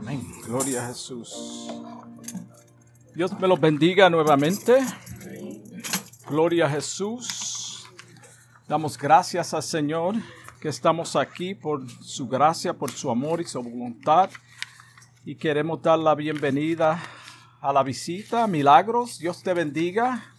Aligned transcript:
Amén. 0.00 0.22
Gloria 0.46 0.84
a 0.84 0.88
Jesús. 0.88 1.68
Dios 3.16 3.38
me 3.40 3.48
los 3.48 3.60
bendiga 3.60 4.08
nuevamente. 4.08 4.78
Gloria 6.28 6.66
a 6.66 6.70
Jesús. 6.70 7.84
Damos 8.68 8.96
gracias 8.96 9.52
al 9.54 9.62
Señor 9.64 10.14
que 10.60 10.68
estamos 10.68 11.16
aquí 11.16 11.54
por 11.54 11.90
su 11.90 12.28
gracia, 12.28 12.74
por 12.74 12.92
su 12.92 13.10
amor 13.10 13.40
y 13.40 13.44
su 13.44 13.60
voluntad. 13.60 14.30
Y 15.24 15.34
queremos 15.34 15.82
dar 15.82 15.98
la 15.98 16.14
bienvenida 16.14 17.02
a 17.60 17.72
la 17.72 17.82
visita. 17.82 18.46
Milagros. 18.46 19.18
Dios 19.18 19.42
te 19.42 19.52
bendiga. 19.52 20.32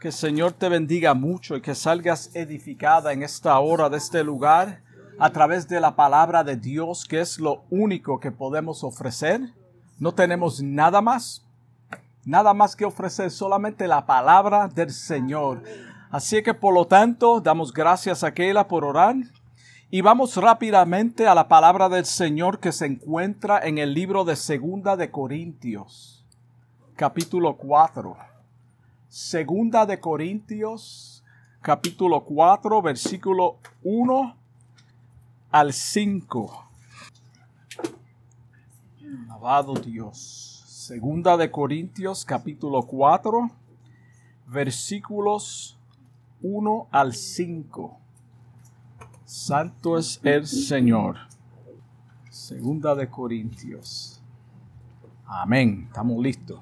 Que 0.00 0.08
el 0.08 0.14
Señor 0.14 0.54
te 0.54 0.70
bendiga 0.70 1.12
mucho 1.12 1.56
y 1.56 1.60
que 1.60 1.74
salgas 1.74 2.34
edificada 2.34 3.12
en 3.12 3.22
esta 3.22 3.58
hora 3.58 3.90
de 3.90 3.98
este 3.98 4.24
lugar 4.24 4.82
a 5.18 5.30
través 5.30 5.66
de 5.68 5.80
la 5.80 5.96
palabra 5.96 6.44
de 6.44 6.56
Dios, 6.56 7.04
que 7.04 7.20
es 7.20 7.40
lo 7.40 7.64
único 7.70 8.20
que 8.20 8.30
podemos 8.30 8.84
ofrecer. 8.84 9.52
No 9.98 10.14
tenemos 10.14 10.62
nada 10.62 11.00
más, 11.00 11.44
nada 12.24 12.54
más 12.54 12.76
que 12.76 12.84
ofrecer, 12.84 13.30
solamente 13.30 13.88
la 13.88 14.06
palabra 14.06 14.68
del 14.68 14.90
Señor. 14.90 15.62
Así 16.10 16.42
que 16.42 16.54
por 16.54 16.72
lo 16.72 16.86
tanto, 16.86 17.40
damos 17.40 17.72
gracias 17.72 18.22
a 18.22 18.32
Keila 18.32 18.68
por 18.68 18.84
orar. 18.84 19.16
Y 19.90 20.02
vamos 20.02 20.36
rápidamente 20.36 21.26
a 21.26 21.34
la 21.34 21.48
palabra 21.48 21.88
del 21.88 22.04
Señor 22.04 22.60
que 22.60 22.72
se 22.72 22.86
encuentra 22.86 23.58
en 23.58 23.78
el 23.78 23.94
libro 23.94 24.24
de 24.24 24.36
Segunda 24.36 24.96
de 24.96 25.10
Corintios, 25.10 26.26
capítulo 26.94 27.56
4. 27.56 28.16
Segunda 29.08 29.86
de 29.86 29.98
Corintios, 29.98 31.24
capítulo 31.62 32.22
4, 32.24 32.82
versículo 32.82 33.56
1 33.82 34.36
al 35.50 35.72
5. 35.72 36.64
Alabado 39.24 39.74
Dios. 39.74 40.64
Segunda 40.66 41.36
de 41.36 41.50
Corintios 41.50 42.24
capítulo 42.24 42.82
4 42.82 43.50
versículos 44.46 45.78
1 46.42 46.88
al 46.90 47.14
5. 47.14 47.98
Santo 49.24 49.98
es 49.98 50.20
el 50.22 50.46
Señor. 50.46 51.16
Segunda 52.30 52.94
de 52.94 53.08
Corintios. 53.08 54.22
Amén. 55.26 55.84
Estamos 55.88 56.22
listos. 56.22 56.60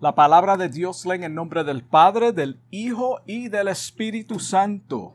La 0.00 0.14
palabra 0.14 0.56
de 0.56 0.68
Dios 0.68 1.06
leen 1.06 1.24
en 1.24 1.34
nombre 1.34 1.62
del 1.62 1.84
Padre, 1.84 2.32
del 2.32 2.60
Hijo 2.70 3.20
y 3.26 3.48
del 3.48 3.68
Espíritu 3.68 4.40
Santo. 4.40 5.14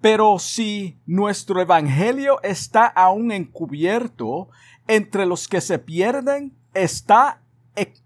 pero 0.00 0.38
si 0.38 0.98
nuestro 1.06 1.60
evangelio 1.60 2.42
está 2.42 2.86
aún 2.86 3.32
encubierto, 3.32 4.48
entre 4.88 5.26
los 5.26 5.46
que 5.46 5.60
se 5.60 5.78
pierden 5.78 6.56
está 6.74 7.42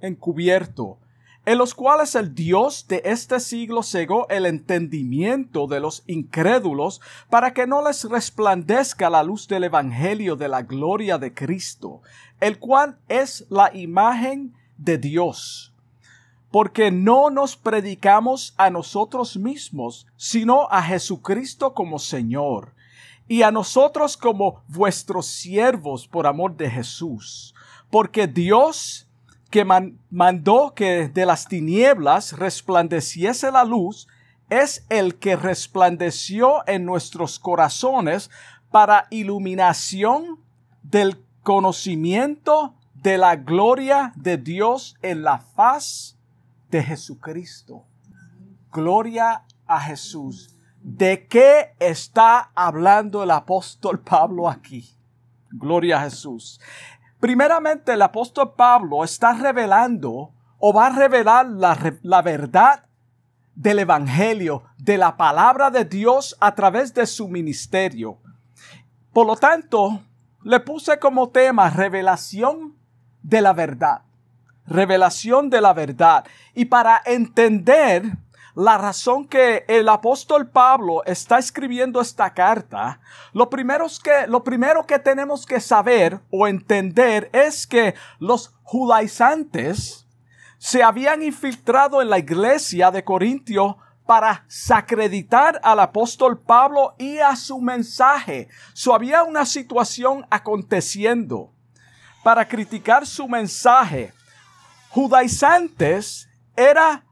encubierto, 0.00 0.98
en 1.46 1.58
los 1.58 1.74
cuales 1.74 2.14
el 2.14 2.34
Dios 2.34 2.86
de 2.88 3.02
este 3.04 3.38
siglo 3.38 3.82
cegó 3.82 4.28
el 4.28 4.46
entendimiento 4.46 5.66
de 5.66 5.80
los 5.80 6.02
incrédulos 6.06 7.00
para 7.30 7.52
que 7.52 7.66
no 7.66 7.86
les 7.86 8.04
resplandezca 8.04 9.10
la 9.10 9.22
luz 9.22 9.46
del 9.46 9.64
Evangelio 9.64 10.36
de 10.36 10.48
la 10.48 10.62
gloria 10.62 11.18
de 11.18 11.34
Cristo, 11.34 12.00
el 12.40 12.58
cual 12.58 12.98
es 13.08 13.46
la 13.50 13.74
imagen 13.74 14.54
de 14.76 14.98
Dios 14.98 15.73
porque 16.54 16.92
no 16.92 17.30
nos 17.30 17.56
predicamos 17.56 18.54
a 18.56 18.70
nosotros 18.70 19.36
mismos, 19.36 20.06
sino 20.16 20.68
a 20.70 20.84
Jesucristo 20.84 21.74
como 21.74 21.98
Señor, 21.98 22.76
y 23.26 23.42
a 23.42 23.50
nosotros 23.50 24.16
como 24.16 24.62
vuestros 24.68 25.26
siervos 25.26 26.06
por 26.06 26.28
amor 26.28 26.56
de 26.56 26.70
Jesús, 26.70 27.56
porque 27.90 28.28
Dios 28.28 29.08
que 29.50 29.64
mandó 29.64 30.74
que 30.76 31.08
de 31.08 31.26
las 31.26 31.48
tinieblas 31.48 32.38
resplandeciese 32.38 33.50
la 33.50 33.64
luz, 33.64 34.06
es 34.48 34.86
el 34.90 35.16
que 35.16 35.34
resplandeció 35.34 36.62
en 36.68 36.84
nuestros 36.84 37.40
corazones 37.40 38.30
para 38.70 39.08
iluminación 39.10 40.38
del 40.84 41.20
conocimiento 41.42 42.76
de 42.94 43.18
la 43.18 43.34
gloria 43.34 44.12
de 44.14 44.36
Dios 44.36 44.94
en 45.02 45.24
la 45.24 45.38
faz 45.40 46.14
de 46.74 46.82
Jesucristo. 46.82 47.84
Gloria 48.72 49.44
a 49.64 49.80
Jesús. 49.80 50.58
¿De 50.82 51.28
qué 51.28 51.76
está 51.78 52.50
hablando 52.52 53.22
el 53.22 53.30
apóstol 53.30 54.00
Pablo 54.00 54.48
aquí? 54.48 54.98
Gloria 55.52 55.98
a 55.98 56.02
Jesús. 56.02 56.60
Primeramente, 57.20 57.92
el 57.92 58.02
apóstol 58.02 58.54
Pablo 58.56 59.04
está 59.04 59.34
revelando 59.34 60.32
o 60.58 60.72
va 60.72 60.88
a 60.88 60.90
revelar 60.90 61.46
la, 61.46 61.78
la 62.02 62.22
verdad 62.22 62.86
del 63.54 63.78
Evangelio, 63.78 64.64
de 64.76 64.98
la 64.98 65.16
palabra 65.16 65.70
de 65.70 65.84
Dios 65.84 66.36
a 66.40 66.56
través 66.56 66.92
de 66.92 67.06
su 67.06 67.28
ministerio. 67.28 68.18
Por 69.12 69.28
lo 69.28 69.36
tanto, 69.36 70.02
le 70.42 70.58
puse 70.58 70.98
como 70.98 71.28
tema 71.28 71.70
revelación 71.70 72.74
de 73.22 73.42
la 73.42 73.52
verdad 73.52 74.02
revelación 74.66 75.50
de 75.50 75.60
la 75.60 75.72
verdad. 75.72 76.24
Y 76.54 76.66
para 76.66 77.00
entender 77.04 78.04
la 78.54 78.78
razón 78.78 79.26
que 79.26 79.64
el 79.66 79.88
apóstol 79.88 80.48
Pablo 80.48 81.02
está 81.06 81.38
escribiendo 81.38 82.00
esta 82.00 82.32
carta, 82.32 83.00
lo 83.32 83.50
primero, 83.50 83.86
que, 84.02 84.86
que 84.86 84.98
tenemos 85.00 85.44
que 85.44 85.60
saber 85.60 86.20
o 86.30 86.46
entender 86.46 87.30
es 87.32 87.66
que 87.66 87.94
los 88.20 88.54
judaizantes 88.62 90.06
se 90.58 90.82
habían 90.82 91.22
infiltrado 91.22 92.00
en 92.00 92.10
la 92.10 92.18
iglesia 92.18 92.90
de 92.90 93.04
Corintio 93.04 93.76
para 94.06 94.44
sacreditar 94.48 95.60
al 95.64 95.80
apóstol 95.80 96.38
Pablo 96.38 96.94
y 96.98 97.18
a 97.18 97.34
su 97.36 97.60
mensaje. 97.60 98.48
So 98.72 98.94
había 98.94 99.24
una 99.24 99.46
situación 99.46 100.26
aconteciendo 100.30 101.52
para 102.22 102.46
criticar 102.46 103.06
su 103.06 103.26
mensaje 103.28 104.12
judaizantes 104.94 106.28
era 106.54 107.04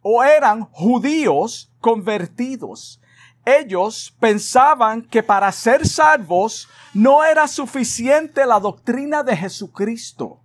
o 0.00 0.24
eran 0.24 0.62
judíos 0.70 1.70
convertidos. 1.80 2.98
Ellos 3.44 4.16
pensaban 4.18 5.02
que 5.02 5.22
para 5.22 5.52
ser 5.52 5.86
salvos 5.86 6.66
no 6.94 7.22
era 7.22 7.46
suficiente 7.46 8.46
la 8.46 8.58
doctrina 8.58 9.22
de 9.22 9.36
Jesucristo. 9.36 10.40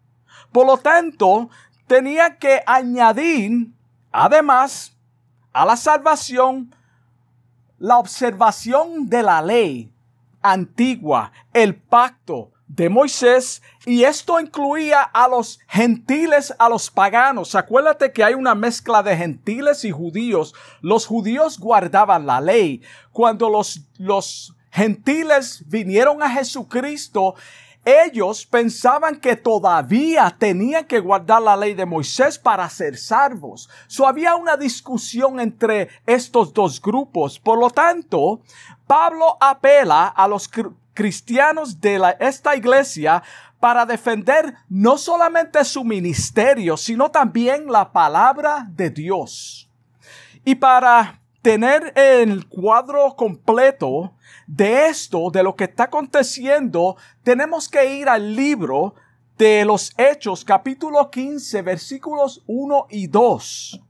Por 0.51 0.67
lo 0.67 0.77
tanto, 0.77 1.49
tenía 1.87 2.37
que 2.37 2.61
añadir, 2.65 3.73
además, 4.11 4.97
a 5.53 5.65
la 5.65 5.77
salvación, 5.77 6.75
la 7.77 7.99
observación 7.99 9.07
de 9.07 9.23
la 9.23 9.41
ley 9.41 9.93
antigua, 10.41 11.31
el 11.53 11.75
pacto, 11.75 12.51
de 12.75 12.89
Moisés 12.89 13.61
y 13.85 14.03
esto 14.03 14.39
incluía 14.39 15.01
a 15.01 15.27
los 15.27 15.59
gentiles, 15.67 16.53
a 16.57 16.69
los 16.69 16.89
paganos. 16.89 17.53
Acuérdate 17.55 18.13
que 18.13 18.23
hay 18.23 18.33
una 18.33 18.55
mezcla 18.55 19.03
de 19.03 19.17
gentiles 19.17 19.83
y 19.83 19.91
judíos. 19.91 20.53
Los 20.81 21.05
judíos 21.05 21.59
guardaban 21.59 22.25
la 22.25 22.39
ley. 22.39 22.81
Cuando 23.11 23.49
los, 23.49 23.81
los 23.97 24.55
gentiles 24.71 25.63
vinieron 25.67 26.23
a 26.23 26.29
Jesucristo, 26.29 27.35
ellos 27.83 28.45
pensaban 28.45 29.19
que 29.19 29.35
todavía 29.35 30.33
tenían 30.37 30.85
que 30.85 30.99
guardar 30.99 31.41
la 31.41 31.57
ley 31.57 31.73
de 31.73 31.85
Moisés 31.85 32.37
para 32.39 32.69
ser 32.69 32.95
salvos. 32.95 33.69
So 33.87 34.07
había 34.07 34.35
una 34.35 34.55
discusión 34.55 35.39
entre 35.41 35.89
estos 36.05 36.53
dos 36.53 36.81
grupos. 36.81 37.37
Por 37.39 37.59
lo 37.59 37.69
tanto, 37.69 38.41
Pablo 38.87 39.35
apela 39.41 40.07
a 40.07 40.27
los 40.27 40.47
cristianos 40.93 41.79
de 41.79 41.99
la, 41.99 42.11
esta 42.11 42.55
iglesia 42.55 43.23
para 43.59 43.85
defender 43.85 44.55
no 44.69 44.97
solamente 44.97 45.63
su 45.63 45.83
ministerio, 45.83 46.75
sino 46.77 47.11
también 47.11 47.71
la 47.71 47.91
palabra 47.91 48.65
de 48.69 48.89
Dios. 48.89 49.69
Y 50.43 50.55
para 50.55 51.21
tener 51.41 51.93
el 51.95 52.47
cuadro 52.47 53.15
completo 53.15 54.13
de 54.47 54.87
esto, 54.87 55.29
de 55.31 55.43
lo 55.43 55.55
que 55.55 55.65
está 55.65 55.83
aconteciendo, 55.83 56.97
tenemos 57.23 57.69
que 57.69 57.95
ir 57.95 58.09
al 58.09 58.35
libro 58.35 58.95
de 59.37 59.65
los 59.65 59.93
Hechos, 59.97 60.43
capítulo 60.43 61.09
15, 61.09 61.61
versículos 61.61 62.43
1 62.47 62.87
y 62.89 63.07
2. 63.07 63.81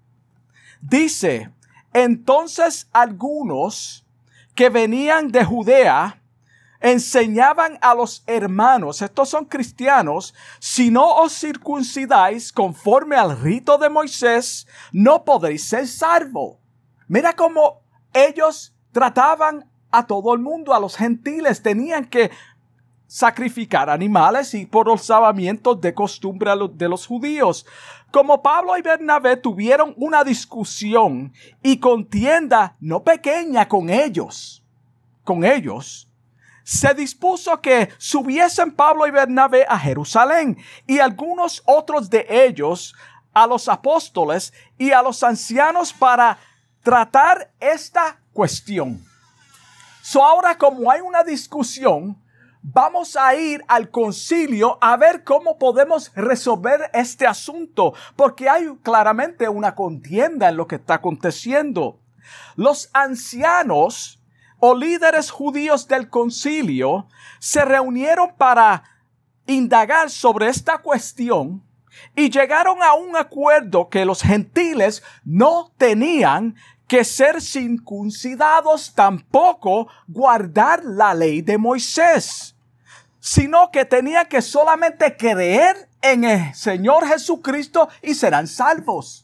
Dice, 0.82 1.52
entonces 1.94 2.90
algunos 2.94 4.06
que 4.56 4.70
venían 4.70 5.30
de 5.30 5.44
Judea 5.44 6.21
enseñaban 6.82 7.78
a 7.82 7.94
los 7.94 8.24
hermanos, 8.26 9.02
estos 9.02 9.30
son 9.30 9.46
cristianos, 9.46 10.34
si 10.60 10.90
no 10.90 11.16
os 11.16 11.32
circuncidáis 11.32 12.52
conforme 12.52 13.16
al 13.16 13.40
rito 13.40 13.78
de 13.78 13.90
Moisés, 13.90 14.68
no 14.92 15.24
podréis 15.24 15.64
ser 15.64 15.88
salvo. 15.88 16.60
Mira 17.08 17.34
cómo 17.34 17.82
ellos 18.14 18.74
trataban 18.92 19.70
a 19.92 20.08
todo 20.08 20.34
el 20.34 20.40
mundo, 20.40 20.74
a 20.74 20.80
los 20.80 20.98
gentiles, 20.98 21.62
tenían 21.62 22.06
que 22.06 22.32
sacrificar 23.06 23.90
animales 23.90 24.54
y 24.54 24.66
por 24.66 24.88
los 24.88 25.06
sabamientos 25.06 25.80
de 25.82 25.94
costumbre 25.94 26.52
de 26.74 26.90
los 26.90 27.06
judíos. 27.06 27.66
Como 28.10 28.42
Pablo 28.42 28.78
y 28.78 28.82
Bernabé 28.82 29.38
tuvieron 29.38 29.94
una 29.98 30.24
discusión 30.24 31.34
y 31.62 31.78
contienda 31.78 32.76
no 32.80 33.04
pequeña 33.04 33.68
con 33.68 33.90
ellos, 33.90 34.64
con 35.24 35.44
ellos, 35.44 36.11
se 36.64 36.94
dispuso 36.94 37.60
que 37.62 37.90
subiesen 37.98 38.72
Pablo 38.72 39.08
y 39.08 39.12
Bernabé 39.12 39.66
a 39.68 39.78
Jerusalén 39.78 40.58
y 40.88 41.00
algunos 41.00 41.64
otros 41.66 42.10
de 42.10 42.26
ellos 42.30 42.96
a 43.34 43.48
los 43.48 43.68
apóstoles 43.68 44.54
y 44.78 44.92
a 44.92 45.02
los 45.02 45.24
ancianos 45.24 45.94
para 45.94 46.38
tratar 46.84 47.52
esta 47.60 48.20
cuestión. 48.34 49.04
So 50.02 50.24
ahora 50.24 50.58
como 50.58 50.92
hay 50.92 51.02
una 51.02 51.24
discusión, 51.24 52.22
vamos 52.62 53.16
a 53.16 53.36
ir 53.36 53.64
al 53.68 53.90
concilio 53.90 54.78
a 54.82 54.98
ver 54.98 55.24
cómo 55.24 55.58
podemos 55.58 56.12
resolver 56.16 56.90
este 56.94 57.26
asunto, 57.26 57.94
porque 58.16 58.50
hay 58.50 58.68
claramente 58.84 59.50
una 59.50 59.76
contienda 59.76 60.50
en 60.50 60.58
lo 60.58 60.68
que 60.68 60.76
está 60.76 60.96
aconteciendo. 60.96 62.00
Los 62.56 62.90
ancianos 62.94 64.21
o 64.62 64.76
líderes 64.76 65.32
judíos 65.32 65.88
del 65.88 66.08
concilio 66.08 67.08
se 67.40 67.66
reunieron 67.66 68.36
para 68.38 68.84
indagar 69.48 70.10
sobre 70.10 70.48
esta 70.48 70.78
cuestión 70.78 71.64
y 72.16 72.30
llegaron 72.30 72.82
a 72.84 72.94
un 72.94 73.18
acuerdo 73.18 73.90
que 73.90 74.06
los 74.06 74.22
gentiles 74.22 75.04
no 75.26 75.74
tenían 75.78 76.56
que 76.88 77.04
ser 77.04 77.42
circuncidados 77.42 78.94
tampoco 78.94 79.88
guardar 80.08 80.86
la 80.86 81.16
ley 81.16 81.42
de 81.42 81.58
Moisés, 81.58 82.56
sino 83.20 83.72
que 83.72 83.84
tenían 83.84 84.28
que 84.28 84.44
solamente 84.44 85.18
creer 85.18 85.90
en 86.04 86.24
el 86.24 86.54
Señor 86.54 87.08
Jesucristo 87.08 87.90
y 88.04 88.14
serán 88.14 88.46
salvos. 88.48 89.21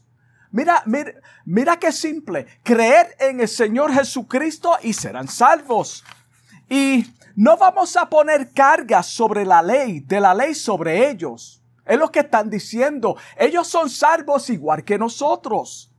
Mira, 0.51 0.83
mira, 0.85 1.13
mira 1.45 1.77
qué 1.77 1.91
simple. 1.91 2.47
Creer 2.63 3.15
en 3.19 3.41
el 3.41 3.47
Señor 3.47 3.94
Jesucristo 3.94 4.77
y 4.81 4.94
serán 4.94 5.27
salvos. 5.27 6.03
Y 6.69 7.05
no 7.35 7.57
vamos 7.57 7.95
a 7.95 8.09
poner 8.09 8.51
cargas 8.53 9.07
sobre 9.07 9.45
la 9.45 9.61
ley, 9.61 9.99
de 9.99 10.19
la 10.19 10.33
ley 10.33 10.55
sobre 10.55 11.09
ellos. 11.09 11.61
Es 11.85 11.97
lo 11.97 12.11
que 12.11 12.19
están 12.19 12.49
diciendo. 12.49 13.15
Ellos 13.38 13.67
son 13.67 13.89
salvos 13.89 14.49
igual 14.49 14.83
que 14.83 14.97
nosotros. 14.97 15.91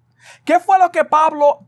¿Qué 0.44 0.60
fue 0.60 0.78
lo 0.78 0.90
que 0.90 1.04
Pablo, 1.04 1.66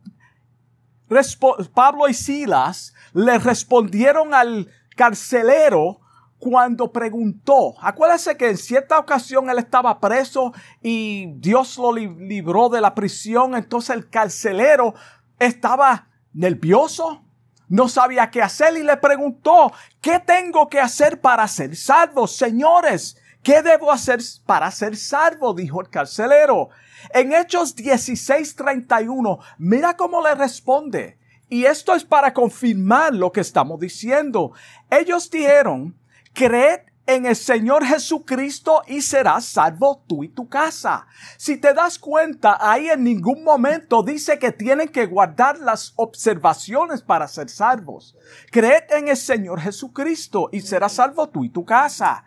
Pablo 1.73 2.09
y 2.09 2.15
Silas 2.15 2.95
le 3.13 3.39
respondieron 3.39 4.35
al 4.35 4.71
carcelero 4.97 6.01
cuando 6.41 6.91
preguntó? 6.91 7.75
Acuérdese 7.81 8.37
que 8.37 8.49
en 8.49 8.57
cierta 8.57 8.99
ocasión 8.99 9.49
él 9.51 9.59
estaba 9.59 10.01
preso 10.01 10.53
y 10.83 11.35
Dios 11.37 11.79
lo 11.79 11.93
libró 11.93 12.69
de 12.71 12.81
la 12.81 12.95
prisión. 12.95 13.55
Entonces 13.55 13.95
el 13.95 14.09
carcelero 14.09 14.95
estaba 15.39 16.09
nervioso, 16.33 17.25
no 17.69 17.89
sabía 17.89 18.31
qué 18.31 18.43
hacer 18.43 18.77
y 18.77 18.83
le 18.83 18.97
preguntó, 18.97 19.73
¿qué 20.01 20.19
tengo 20.19 20.69
que 20.69 20.81
hacer 20.81 21.21
para 21.21 21.47
ser 21.47 21.77
salvo? 21.77 22.27
Señores, 22.27 23.17
¿qué 23.43 23.63
debo 23.63 23.93
hacer 23.93 24.21
para 24.47 24.71
ser 24.71 24.97
salvo? 24.97 25.55
Dijo 25.55 25.81
el 25.81 25.89
carcelero. 25.89 26.71
En 27.13 27.33
Hechos 27.33 27.77
16:31, 27.77 29.39
mira 29.59 29.97
cómo 29.97 30.23
le 30.23 30.35
responde. 30.35 31.19
Y 31.49 31.65
esto 31.65 31.95
es 31.95 32.05
para 32.05 32.33
confirmar 32.33 33.13
lo 33.13 33.33
que 33.33 33.41
estamos 33.41 33.81
diciendo. 33.81 34.53
Ellos 34.89 35.31
dijeron, 35.31 36.00
creed 36.33 36.81
en 37.07 37.27
el 37.27 37.35
Señor 37.35 37.85
Jesucristo 37.85 38.83
y 38.87 39.03
serás 39.03 39.45
salvo 39.45 40.05
tú 40.07 40.23
y 40.23 40.29
tu 40.29 40.49
casa. 40.49 41.07
Si 41.37 41.57
te 41.57 41.75
das 41.75 41.99
cuenta, 41.99 42.57
ahí 42.61 42.89
en 42.89 43.03
ningún 43.03 43.43
momento 43.43 44.03
dice 44.03 44.39
que 44.39 44.53
tienen 44.53 44.89
que 44.89 45.07
guardar 45.07 45.59
las 45.59 45.93
observaciones 45.97 47.03
para 47.03 47.27
ser 47.27 47.49
salvos. 47.49 48.17
Creed 48.53 48.85
en 48.91 49.09
el 49.09 49.17
Señor 49.17 49.61
Jesucristo 49.61 50.51
y 50.53 50.61
serás 50.61 50.93
salvo 50.93 51.29
tú 51.29 51.45
y 51.45 51.51
tu 51.51 51.65
casa. 51.65 52.25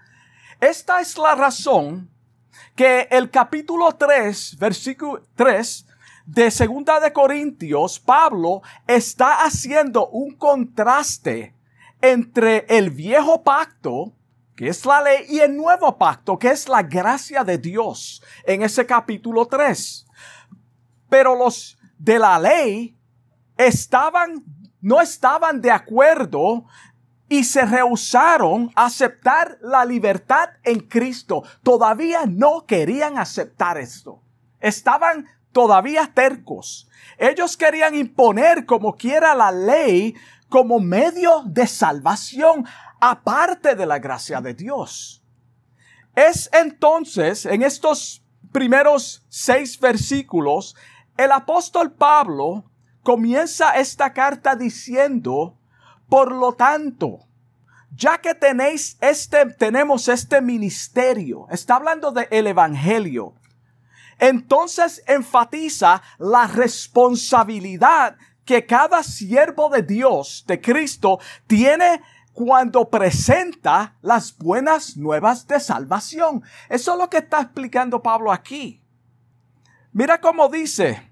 Esta 0.60 1.00
es 1.00 1.18
la 1.18 1.36
razón 1.36 2.10
que 2.76 3.08
el 3.10 3.30
capítulo 3.30 3.94
3, 3.94 4.58
versículo 4.60 5.24
3 5.36 5.88
de 6.26 6.52
Segunda 6.52 7.00
de 7.00 7.12
Corintios, 7.12 8.00
Pablo 8.00 8.62
está 8.88 9.44
haciendo 9.44 10.08
un 10.08 10.36
contraste 10.36 11.54
entre 12.04 12.66
el 12.68 12.90
viejo 12.90 13.44
pacto, 13.44 14.12
que 14.58 14.68
es 14.68 14.86
la 14.86 15.02
ley, 15.02 15.26
y 15.30 15.40
el 15.40 15.56
nuevo 15.56 15.98
pacto, 15.98 16.38
que 16.38 16.50
es 16.50 16.68
la 16.68 16.84
gracia 16.84 17.46
de 17.46 17.58
Dios, 17.58 18.22
en 18.46 18.62
ese 18.62 18.86
capítulo 18.86 19.46
3. 19.46 20.06
Pero 21.10 21.34
los 21.34 21.78
de 21.98 22.20
la 22.20 22.38
ley 22.38 22.98
estaban, 23.56 24.44
no 24.82 25.00
estaban 25.00 25.62
de 25.62 25.72
acuerdo 25.72 26.66
y 27.30 27.46
se 27.46 27.64
rehusaron 27.64 28.70
a 28.76 28.88
aceptar 28.88 29.58
la 29.62 29.86
libertad 29.86 30.50
en 30.64 30.82
Cristo. 30.82 31.44
Todavía 31.64 32.26
no 32.28 32.66
querían 32.66 33.18
aceptar 33.18 33.78
esto. 33.78 34.22
Estaban 34.60 35.26
todavía 35.54 36.12
tercos. 36.14 36.90
Ellos 37.18 37.56
querían 37.56 37.96
imponer 37.96 38.66
como 38.66 38.98
quiera 38.98 39.34
la 39.36 39.54
ley 39.54 40.16
como 40.54 40.80
medio 40.80 41.42
de 41.48 41.66
salvación 41.66 42.64
aparte 43.02 43.74
de 43.74 43.88
la 43.88 43.98
gracia 43.98 44.40
de 44.40 44.54
Dios. 44.54 45.26
Es 46.16 46.48
entonces 46.54 47.48
en 47.48 47.64
estos 47.64 48.24
primeros 48.52 49.26
seis 49.30 49.80
versículos 49.80 50.76
el 51.18 51.32
apóstol 51.32 51.92
Pablo 51.94 52.70
comienza 53.02 53.72
esta 53.80 54.14
carta 54.14 54.56
diciendo 54.56 55.58
por 56.08 56.32
lo 56.32 56.54
tanto, 56.54 57.22
ya 57.90 58.20
que 58.20 58.36
tenéis 58.36 59.00
este, 59.02 59.48
tenemos 59.48 60.08
este 60.08 60.40
ministerio, 60.40 61.48
está 61.50 61.78
hablando 61.78 62.12
del 62.12 62.28
el 62.30 62.46
evangelio, 62.46 63.34
entonces 64.20 65.02
enfatiza 65.08 66.04
la 66.20 66.46
responsabilidad 66.46 68.18
que 68.46 68.66
cada 68.66 69.04
siervo 69.04 69.70
de 69.70 69.84
Dios, 69.84 70.44
de 70.48 70.60
Cristo, 70.60 71.20
tiene 71.48 72.02
cuando 72.34 72.90
presenta 72.90 73.96
las 74.02 74.38
buenas 74.38 74.98
nuevas 74.98 75.48
de 75.48 75.60
salvación. 75.60 76.44
Eso 76.68 76.94
es 76.94 77.00
lo 77.00 77.10
que 77.10 77.18
está 77.18 77.42
explicando 77.42 78.02
Pablo 78.02 78.32
aquí. 78.32 78.82
Mira 79.92 80.20
cómo 80.20 80.50
dice, 80.50 81.12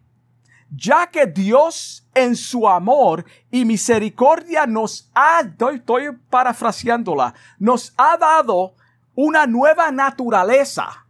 ya 0.72 1.08
que 1.08 1.28
Dios 1.28 2.08
en 2.16 2.36
su 2.36 2.68
amor 2.68 3.26
y 3.52 3.66
misericordia 3.66 4.66
nos 4.66 5.12
ha, 5.14 5.42
estoy, 5.42 5.76
estoy 5.76 6.18
parafraseándola, 6.30 7.34
nos 7.60 7.94
ha 7.98 8.18
dado 8.18 8.76
una 9.14 9.46
nueva 9.46 9.92
naturaleza. 9.92 11.06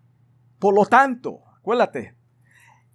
Por 0.60 0.76
lo 0.76 0.86
tanto, 0.86 1.40
acuérdate, 1.58 2.16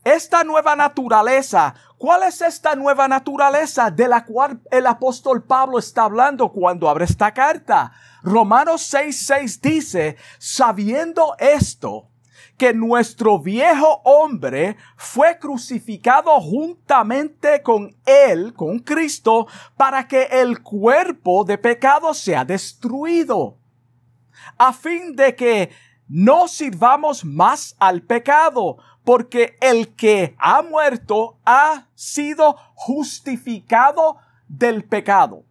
esta 0.06 0.44
nueva 0.44 0.76
naturaleza, 0.76 1.74
¿cuál 1.98 2.22
es 2.22 2.40
esta 2.40 2.76
nueva 2.76 3.08
naturaleza 3.08 3.90
de 3.90 4.06
la 4.06 4.24
cual 4.24 4.60
el 4.70 4.86
apóstol 4.86 5.42
Pablo 5.42 5.80
está 5.80 6.04
hablando 6.04 6.52
cuando 6.52 6.88
abre 6.88 7.06
esta 7.06 7.34
carta? 7.34 7.90
Romanos 8.22 8.82
6:6 8.94 9.60
dice, 9.60 10.16
sabiendo 10.38 11.34
esto, 11.40 12.08
que 12.56 12.72
nuestro 12.72 13.40
viejo 13.40 14.00
hombre 14.04 14.76
fue 14.96 15.40
crucificado 15.40 16.40
juntamente 16.40 17.60
con 17.62 17.96
él, 18.06 18.54
con 18.54 18.78
Cristo, 18.78 19.48
para 19.76 20.06
que 20.06 20.22
el 20.30 20.62
cuerpo 20.62 21.42
de 21.44 21.58
pecado 21.58 22.14
sea 22.14 22.44
destruido, 22.44 23.58
a 24.56 24.72
fin 24.72 25.16
de 25.16 25.34
que 25.34 25.70
no 26.08 26.46
sirvamos 26.46 27.24
más 27.24 27.74
al 27.80 28.02
pecado, 28.02 28.76
porque 29.06 29.56
el 29.60 29.94
que 29.94 30.34
ha 30.36 30.62
muerto 30.62 31.38
ha 31.46 31.86
sido 31.94 32.56
justificado 32.74 34.16
del 34.48 34.82
pecado. 34.82 35.44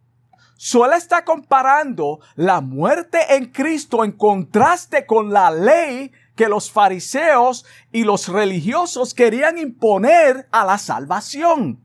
Suele 0.58 0.96
está 0.96 1.24
comparando 1.24 2.20
la 2.34 2.60
muerte 2.60 3.34
en 3.34 3.46
Cristo 3.46 4.04
en 4.04 4.12
contraste 4.12 5.06
con 5.06 5.32
la 5.32 5.50
ley 5.50 6.12
que 6.34 6.50
los 6.50 6.70
fariseos 6.70 7.64
y 7.90 8.04
los 8.04 8.28
religiosos 8.28 9.14
querían 9.14 9.56
imponer 9.56 10.46
a 10.50 10.66
la 10.66 10.76
salvación. 10.76 11.82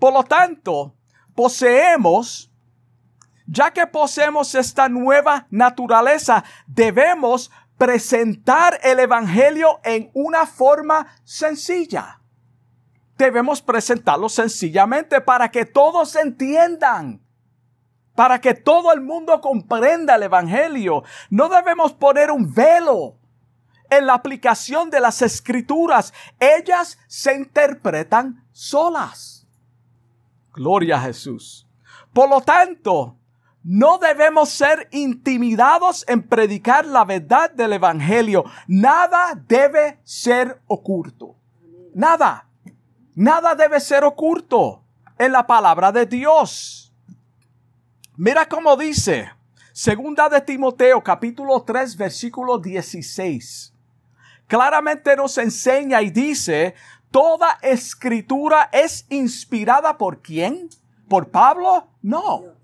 Por 0.00 0.12
lo 0.12 0.24
tanto, 0.24 0.96
poseemos, 1.36 2.50
ya 3.46 3.70
que 3.70 3.86
poseemos 3.86 4.56
esta 4.56 4.88
nueva 4.88 5.46
naturaleza, 5.48 6.42
debemos 6.66 7.52
presentar 7.78 8.80
el 8.82 8.98
Evangelio 9.00 9.80
en 9.84 10.10
una 10.14 10.46
forma 10.46 11.06
sencilla. 11.24 12.20
Debemos 13.16 13.62
presentarlo 13.62 14.28
sencillamente 14.28 15.20
para 15.20 15.50
que 15.50 15.64
todos 15.64 16.16
entiendan 16.16 17.26
para 18.16 18.40
que 18.40 18.54
todo 18.54 18.92
el 18.92 19.02
mundo 19.02 19.40
comprenda 19.40 20.16
el 20.16 20.24
Evangelio. 20.24 21.04
No 21.30 21.48
debemos 21.48 21.92
poner 21.92 22.32
un 22.32 22.52
velo 22.52 23.18
en 23.90 24.06
la 24.06 24.14
aplicación 24.14 24.90
de 24.90 25.00
las 25.00 25.22
escrituras. 25.22 26.12
Ellas 26.40 26.98
se 27.06 27.34
interpretan 27.34 28.44
solas. 28.50 29.46
Gloria 30.52 30.96
a 30.96 31.02
Jesús. 31.02 31.68
Por 32.12 32.30
lo 32.30 32.40
tanto, 32.40 33.18
no 33.68 33.98
debemos 33.98 34.50
ser 34.50 34.88
intimidados 34.92 36.04
en 36.06 36.22
predicar 36.22 36.86
la 36.86 37.04
verdad 37.04 37.50
del 37.50 37.72
Evangelio. 37.72 38.44
Nada 38.68 39.34
debe 39.48 39.98
ser 40.04 40.62
oculto. 40.68 41.34
Nada. 41.92 42.46
Nada 43.16 43.56
debe 43.56 43.80
ser 43.80 44.04
oculto 44.04 44.84
en 45.18 45.32
la 45.32 45.48
palabra 45.48 45.90
de 45.90 46.06
Dios. 46.06 46.94
Mira 48.16 48.48
cómo 48.48 48.76
dice, 48.76 49.32
segunda 49.72 50.28
de 50.28 50.42
Timoteo 50.42 51.02
capítulo 51.02 51.60
3 51.64 51.96
versículo 51.96 52.58
16. 52.58 53.74
Claramente 54.46 55.16
nos 55.16 55.38
enseña 55.38 56.02
y 56.02 56.10
dice, 56.10 56.76
toda 57.10 57.58
escritura 57.62 58.70
es 58.70 59.06
inspirada 59.08 59.98
por 59.98 60.22
quién? 60.22 60.68
¿Por 61.08 61.30
Pablo? 61.32 61.88
No, 62.00 62.55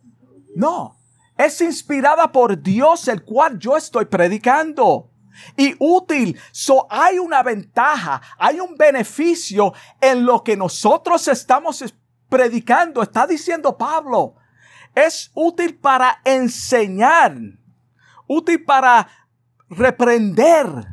no. 0.54 0.98
Es 1.36 1.60
inspirada 1.60 2.30
por 2.30 2.60
Dios, 2.62 3.08
el 3.08 3.24
cual 3.24 3.58
yo 3.58 3.76
estoy 3.76 4.04
predicando. 4.04 5.10
Y 5.56 5.74
útil. 5.78 6.38
So 6.52 6.86
hay 6.90 7.18
una 7.18 7.42
ventaja, 7.42 8.20
hay 8.38 8.60
un 8.60 8.76
beneficio 8.76 9.72
en 10.00 10.26
lo 10.26 10.44
que 10.44 10.56
nosotros 10.56 11.26
estamos 11.28 11.82
predicando. 12.28 13.02
Está 13.02 13.26
diciendo 13.26 13.76
Pablo 13.76 14.36
es 14.94 15.30
útil 15.34 15.78
para 15.78 16.20
enseñar, 16.24 17.36
útil 18.26 18.64
para 18.64 19.08
reprender, 19.68 20.91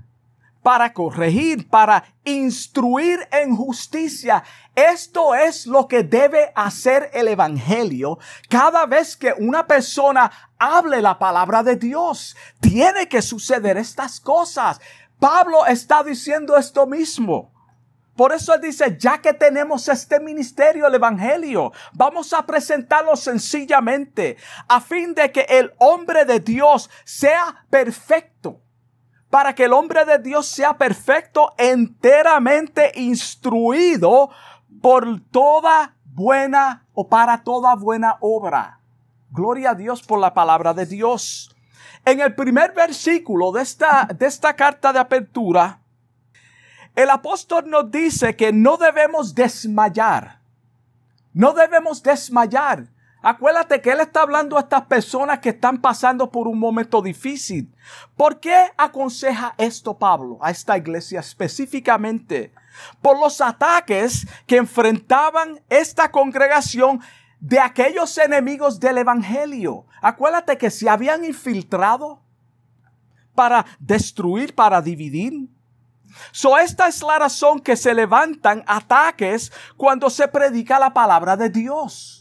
para 0.61 0.93
corregir, 0.93 1.69
para 1.69 2.03
instruir 2.23 3.27
en 3.31 3.55
justicia. 3.55 4.43
Esto 4.75 5.35
es 5.35 5.65
lo 5.65 5.87
que 5.87 6.03
debe 6.03 6.51
hacer 6.55 7.09
el 7.13 7.27
Evangelio 7.27 8.19
cada 8.49 8.85
vez 8.85 9.15
que 9.15 9.33
una 9.37 9.67
persona 9.67 10.31
hable 10.57 11.01
la 11.01 11.17
palabra 11.17 11.63
de 11.63 11.75
Dios. 11.75 12.35
Tiene 12.59 13.07
que 13.07 13.21
suceder 13.21 13.77
estas 13.77 14.19
cosas. 14.19 14.79
Pablo 15.19 15.65
está 15.65 16.03
diciendo 16.03 16.55
esto 16.57 16.85
mismo. 16.87 17.53
Por 18.15 18.33
eso 18.33 18.53
él 18.53 18.59
dice, 18.59 18.97
ya 18.99 19.21
que 19.21 19.33
tenemos 19.33 19.87
este 19.87 20.19
ministerio, 20.19 20.87
el 20.87 20.95
Evangelio, 20.95 21.71
vamos 21.93 22.33
a 22.33 22.45
presentarlo 22.45 23.15
sencillamente 23.15 24.35
a 24.67 24.81
fin 24.81 25.13
de 25.13 25.31
que 25.31 25.45
el 25.47 25.71
hombre 25.77 26.25
de 26.25 26.41
Dios 26.41 26.89
sea 27.05 27.65
perfecto. 27.69 28.61
Para 29.29 29.53
que 29.53 29.65
el 29.65 29.73
hombre 29.73 30.05
de 30.05 30.17
Dios 30.19 30.47
sea 30.47 30.77
perfecto, 30.77 31.53
enteramente 31.57 32.91
instruido 32.95 34.29
por 34.81 35.21
toda 35.31 35.95
buena 36.05 36.87
o 36.93 37.07
para 37.07 37.43
toda 37.43 37.75
buena 37.75 38.17
obra. 38.21 38.79
Gloria 39.31 39.71
a 39.71 39.75
Dios 39.75 40.01
por 40.01 40.19
la 40.19 40.33
palabra 40.33 40.73
de 40.73 40.85
Dios. 40.85 41.55
En 42.05 42.19
el 42.21 42.33
primer 42.33 42.73
versículo 42.73 43.51
de 43.51 43.61
esta, 43.61 44.05
de 44.05 44.25
esta 44.25 44.55
carta 44.55 44.91
de 44.91 44.99
apertura, 44.99 45.81
el 46.95 47.09
apóstol 47.09 47.69
nos 47.69 47.91
dice 47.91 48.35
que 48.35 48.51
no 48.51 48.77
debemos 48.77 49.35
desmayar. 49.35 50.41
No 51.33 51.53
debemos 51.53 52.01
desmayar. 52.01 52.89
Acuérdate 53.21 53.81
que 53.81 53.91
él 53.91 53.99
está 53.99 54.21
hablando 54.21 54.57
a 54.57 54.61
estas 54.61 54.83
personas 54.83 55.39
que 55.39 55.49
están 55.49 55.81
pasando 55.81 56.31
por 56.31 56.47
un 56.47 56.57
momento 56.57 57.01
difícil. 57.01 57.73
¿Por 58.15 58.39
qué 58.39 58.71
aconseja 58.77 59.55
esto 59.57 59.97
Pablo 59.97 60.37
a 60.41 60.51
esta 60.51 60.77
iglesia 60.77 61.19
específicamente? 61.19 62.53
Por 63.01 63.19
los 63.19 63.41
ataques 63.41 64.25
que 64.47 64.55
enfrentaban 64.55 65.61
esta 65.69 66.11
congregación 66.11 67.01
de 67.41 67.59
aquellos 67.59 68.17
enemigos 68.17 68.79
del 68.79 68.99
Evangelio. 68.99 69.85
Acuérdate 70.01 70.57
que 70.57 70.71
se 70.71 70.89
habían 70.89 71.25
infiltrado 71.25 72.21
para 73.35 73.65
destruir, 73.79 74.55
para 74.55 74.81
dividir. 74.81 75.49
So, 76.31 76.57
esta 76.57 76.87
es 76.87 77.01
la 77.01 77.19
razón 77.19 77.59
que 77.59 77.75
se 77.75 77.93
levantan 77.93 78.63
ataques 78.65 79.51
cuando 79.77 80.09
se 80.09 80.27
predica 80.27 80.79
la 80.79 80.93
palabra 80.93 81.37
de 81.37 81.49
Dios. 81.49 82.18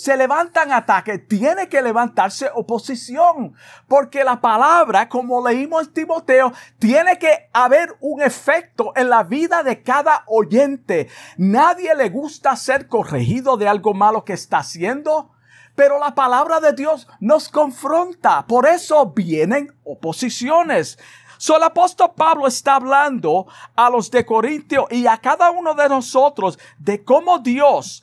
Se 0.00 0.16
levantan 0.16 0.72
ataques, 0.72 1.28
tiene 1.28 1.68
que 1.68 1.82
levantarse 1.82 2.48
oposición, 2.54 3.54
porque 3.86 4.24
la 4.24 4.40
palabra, 4.40 5.10
como 5.10 5.46
leímos 5.46 5.88
en 5.88 5.92
Timoteo, 5.92 6.54
tiene 6.78 7.18
que 7.18 7.50
haber 7.52 7.94
un 8.00 8.22
efecto 8.22 8.94
en 8.96 9.10
la 9.10 9.24
vida 9.24 9.62
de 9.62 9.82
cada 9.82 10.24
oyente. 10.26 11.10
Nadie 11.36 11.94
le 11.94 12.08
gusta 12.08 12.56
ser 12.56 12.88
corregido 12.88 13.58
de 13.58 13.68
algo 13.68 13.92
malo 13.92 14.24
que 14.24 14.32
está 14.32 14.60
haciendo, 14.60 15.32
pero 15.74 15.98
la 15.98 16.14
palabra 16.14 16.60
de 16.60 16.72
Dios 16.72 17.06
nos 17.20 17.50
confronta. 17.50 18.46
Por 18.46 18.66
eso 18.66 19.10
vienen 19.10 19.76
oposiciones. 19.84 20.96
So, 21.36 21.56
el 21.56 21.62
apóstol 21.62 22.12
Pablo 22.14 22.46
está 22.46 22.74
hablando 22.74 23.46
a 23.74 23.88
los 23.88 24.10
de 24.10 24.26
Corintio 24.26 24.86
y 24.90 25.06
a 25.06 25.16
cada 25.16 25.50
uno 25.50 25.72
de 25.72 25.88
nosotros 25.88 26.58
de 26.78 27.02
cómo 27.02 27.38
Dios 27.38 28.02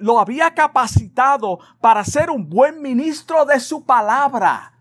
lo 0.00 0.18
había 0.18 0.52
capacitado 0.54 1.60
para 1.80 2.04
ser 2.04 2.30
un 2.30 2.48
buen 2.48 2.82
ministro 2.82 3.44
de 3.44 3.60
su 3.60 3.84
palabra. 3.84 4.72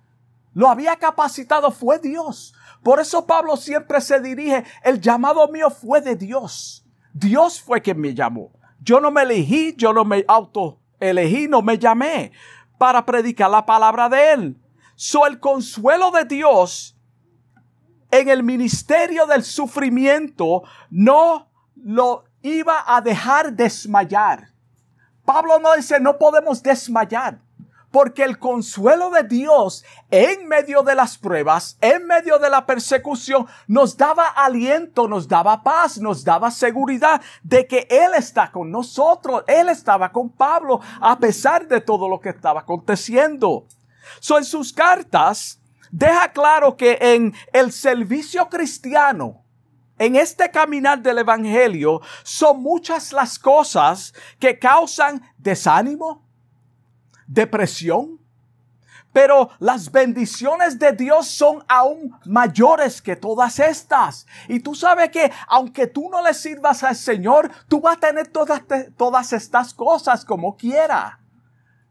Lo 0.54 0.68
había 0.70 0.96
capacitado, 0.96 1.72
fue 1.72 2.00
Dios. 2.00 2.54
Por 2.84 3.00
eso 3.00 3.26
Pablo 3.26 3.56
siempre 3.56 4.02
se 4.02 4.20
dirige, 4.20 4.64
el 4.84 5.00
llamado 5.00 5.48
mío 5.48 5.70
fue 5.70 6.02
de 6.02 6.16
Dios. 6.16 6.86
Dios 7.14 7.62
fue 7.62 7.82
quien 7.82 8.00
me 8.00 8.14
llamó. 8.14 8.52
Yo 8.82 9.00
no 9.00 9.12
me 9.12 9.22
elegí, 9.22 9.76
yo 9.78 9.94
no 9.94 10.04
me 10.04 10.26
auto 10.28 10.80
elegí, 11.00 11.48
no 11.48 11.62
me 11.62 11.78
llamé 11.78 12.32
para 12.78 13.06
predicar 13.06 13.50
la 13.50 13.66
palabra 13.66 14.10
de 14.10 14.34
Él. 14.34 14.58
So 14.96 15.26
el 15.26 15.40
consuelo 15.40 16.12
de 16.12 16.26
Dios 16.26 16.98
en 18.12 18.30
el 18.30 18.44
ministerio 18.44 19.26
del 19.26 19.44
sufrimiento 19.44 20.64
no 20.90 21.50
lo 21.76 22.26
iba 22.42 22.84
a 22.86 23.02
dejar 23.02 23.54
desmayar. 23.54 24.53
Pablo 25.26 25.60
no 25.60 25.74
dice 25.76 26.00
no 26.00 26.18
podemos 26.18 26.62
desmayar. 26.64 27.40
Porque 27.92 28.24
el 28.24 28.40
consuelo 28.40 29.12
de 29.12 29.22
Dios 29.22 29.86
en 30.10 30.48
medio 30.48 30.82
de 30.82 30.96
las 30.96 31.16
pruebas, 31.20 31.78
en 31.80 32.08
medio 32.08 32.40
de 32.40 32.50
la 32.50 32.66
persecución, 32.66 33.46
nos 33.68 33.96
daba 33.96 34.30
aliento, 34.30 35.08
nos 35.08 35.28
daba 35.28 35.62
paz, 35.62 36.00
nos 36.00 36.24
daba 36.24 36.50
seguridad 36.50 37.22
de 37.44 37.68
que 37.68 37.86
Él 37.92 38.14
está 38.16 38.52
con 38.52 38.72
nosotros. 38.72 39.44
Él 39.46 39.70
estaba 39.70 40.12
con 40.12 40.32
Pablo 40.32 40.82
a 41.00 41.20
pesar 41.20 41.68
de 41.68 41.82
todo 41.82 42.10
lo 42.10 42.20
que 42.20 42.30
estaba 42.30 42.62
aconteciendo. 42.62 43.68
So, 44.20 44.40
en 44.40 44.46
sus 44.46 44.74
cartas, 44.74 45.62
deja 45.92 46.32
claro 46.32 46.76
que 46.76 46.98
en 47.00 47.36
el 47.52 47.72
servicio 47.72 48.50
cristiano, 48.50 49.43
en 50.00 50.16
este 50.16 50.50
caminar 50.50 51.02
del 51.02 51.20
Evangelio, 51.20 52.02
son 52.24 52.62
muchas 52.62 53.14
las 53.14 53.38
cosas 53.38 54.14
que 54.40 54.58
causan 54.58 55.22
desánimo, 55.38 56.26
depresión, 57.28 58.20
pero 59.14 59.52
las 59.60 59.92
bendiciones 59.92 60.80
de 60.80 60.92
Dios 60.92 61.28
son 61.28 61.64
aún 61.68 62.18
mayores 62.26 63.00
que 63.00 63.16
todas 63.16 63.60
estas. 63.60 64.26
Y 64.48 64.60
tú 64.60 64.74
sabes 64.74 65.12
que 65.12 65.32
aunque 65.48 65.86
tú 65.86 66.10
no 66.10 66.24
le 66.24 66.34
sirvas 66.34 66.84
al 66.84 66.96
Señor, 66.96 67.52
tú 67.68 67.80
vas 67.80 67.98
a 67.98 68.00
tener 68.00 68.28
todas, 68.28 68.64
todas 68.98 69.32
estas 69.32 69.74
cosas 69.76 70.26
como 70.26 70.58
quiera. 70.58 71.20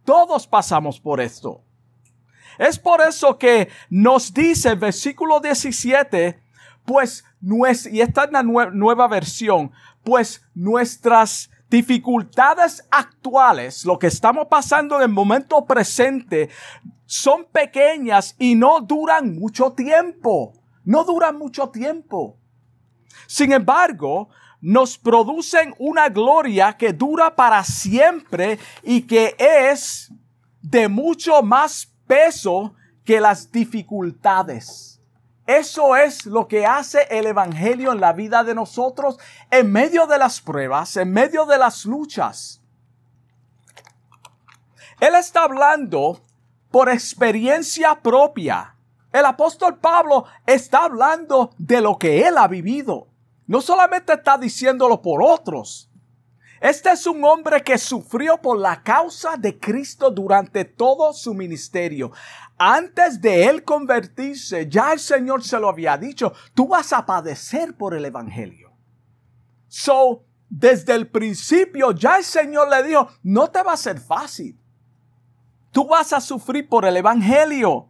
Todos 0.04 0.48
pasamos 0.48 0.98
por 0.98 1.20
esto. 1.20 1.62
Es 2.58 2.78
por 2.78 3.00
eso 3.00 3.38
que 3.38 3.68
nos 3.88 4.34
dice 4.34 4.70
el 4.70 4.78
versículo 4.78 5.38
17, 5.38 6.41
pues, 6.84 7.24
y 7.90 8.00
esta 8.00 8.24
es 8.24 8.32
la 8.32 8.42
nueva 8.42 9.08
versión, 9.08 9.72
pues 10.04 10.44
nuestras 10.54 11.50
dificultades 11.70 12.86
actuales, 12.90 13.84
lo 13.84 13.98
que 13.98 14.08
estamos 14.08 14.48
pasando 14.48 14.96
en 14.96 15.02
el 15.02 15.08
momento 15.08 15.64
presente, 15.64 16.50
son 17.06 17.46
pequeñas 17.46 18.36
y 18.38 18.54
no 18.54 18.80
duran 18.80 19.34
mucho 19.34 19.72
tiempo. 19.72 20.52
No 20.84 21.04
duran 21.04 21.38
mucho 21.38 21.68
tiempo. 21.70 22.36
Sin 23.26 23.52
embargo, 23.52 24.28
nos 24.60 24.98
producen 24.98 25.74
una 25.78 26.08
gloria 26.08 26.76
que 26.76 26.92
dura 26.92 27.34
para 27.34 27.64
siempre 27.64 28.58
y 28.82 29.02
que 29.02 29.34
es 29.38 30.12
de 30.60 30.88
mucho 30.88 31.42
más 31.42 31.92
peso 32.06 32.74
que 33.04 33.20
las 33.20 33.50
dificultades. 33.50 34.91
Eso 35.58 35.96
es 35.96 36.24
lo 36.24 36.48
que 36.48 36.64
hace 36.64 37.06
el 37.10 37.26
Evangelio 37.26 37.92
en 37.92 38.00
la 38.00 38.14
vida 38.14 38.42
de 38.42 38.54
nosotros 38.54 39.18
en 39.50 39.70
medio 39.70 40.06
de 40.06 40.16
las 40.16 40.40
pruebas, 40.40 40.96
en 40.96 41.12
medio 41.12 41.44
de 41.44 41.58
las 41.58 41.84
luchas. 41.84 42.62
Él 44.98 45.14
está 45.14 45.42
hablando 45.42 46.22
por 46.70 46.88
experiencia 46.88 48.00
propia. 48.00 48.76
El 49.12 49.26
apóstol 49.26 49.76
Pablo 49.76 50.24
está 50.46 50.84
hablando 50.84 51.50
de 51.58 51.82
lo 51.82 51.98
que 51.98 52.26
él 52.26 52.38
ha 52.38 52.48
vivido. 52.48 53.08
No 53.46 53.60
solamente 53.60 54.14
está 54.14 54.38
diciéndolo 54.38 55.02
por 55.02 55.22
otros. 55.22 55.90
Este 56.62 56.92
es 56.92 57.08
un 57.08 57.24
hombre 57.24 57.60
que 57.64 57.76
sufrió 57.76 58.40
por 58.40 58.56
la 58.56 58.84
causa 58.84 59.36
de 59.36 59.58
Cristo 59.58 60.12
durante 60.12 60.64
todo 60.64 61.12
su 61.12 61.34
ministerio. 61.34 62.12
Antes 62.56 63.20
de 63.20 63.46
él 63.46 63.64
convertirse, 63.64 64.68
ya 64.68 64.92
el 64.92 65.00
Señor 65.00 65.42
se 65.42 65.58
lo 65.58 65.68
había 65.68 65.98
dicho, 65.98 66.32
tú 66.54 66.68
vas 66.68 66.92
a 66.92 67.04
padecer 67.04 67.76
por 67.76 67.94
el 67.94 68.04
Evangelio. 68.04 68.70
So, 69.66 70.24
desde 70.48 70.94
el 70.94 71.08
principio 71.08 71.90
ya 71.90 72.18
el 72.18 72.24
Señor 72.24 72.68
le 72.68 72.84
dijo, 72.84 73.08
no 73.24 73.50
te 73.50 73.60
va 73.64 73.72
a 73.72 73.76
ser 73.76 73.98
fácil. 73.98 74.56
Tú 75.72 75.88
vas 75.88 76.12
a 76.12 76.20
sufrir 76.20 76.68
por 76.68 76.84
el 76.84 76.96
Evangelio. 76.96 77.88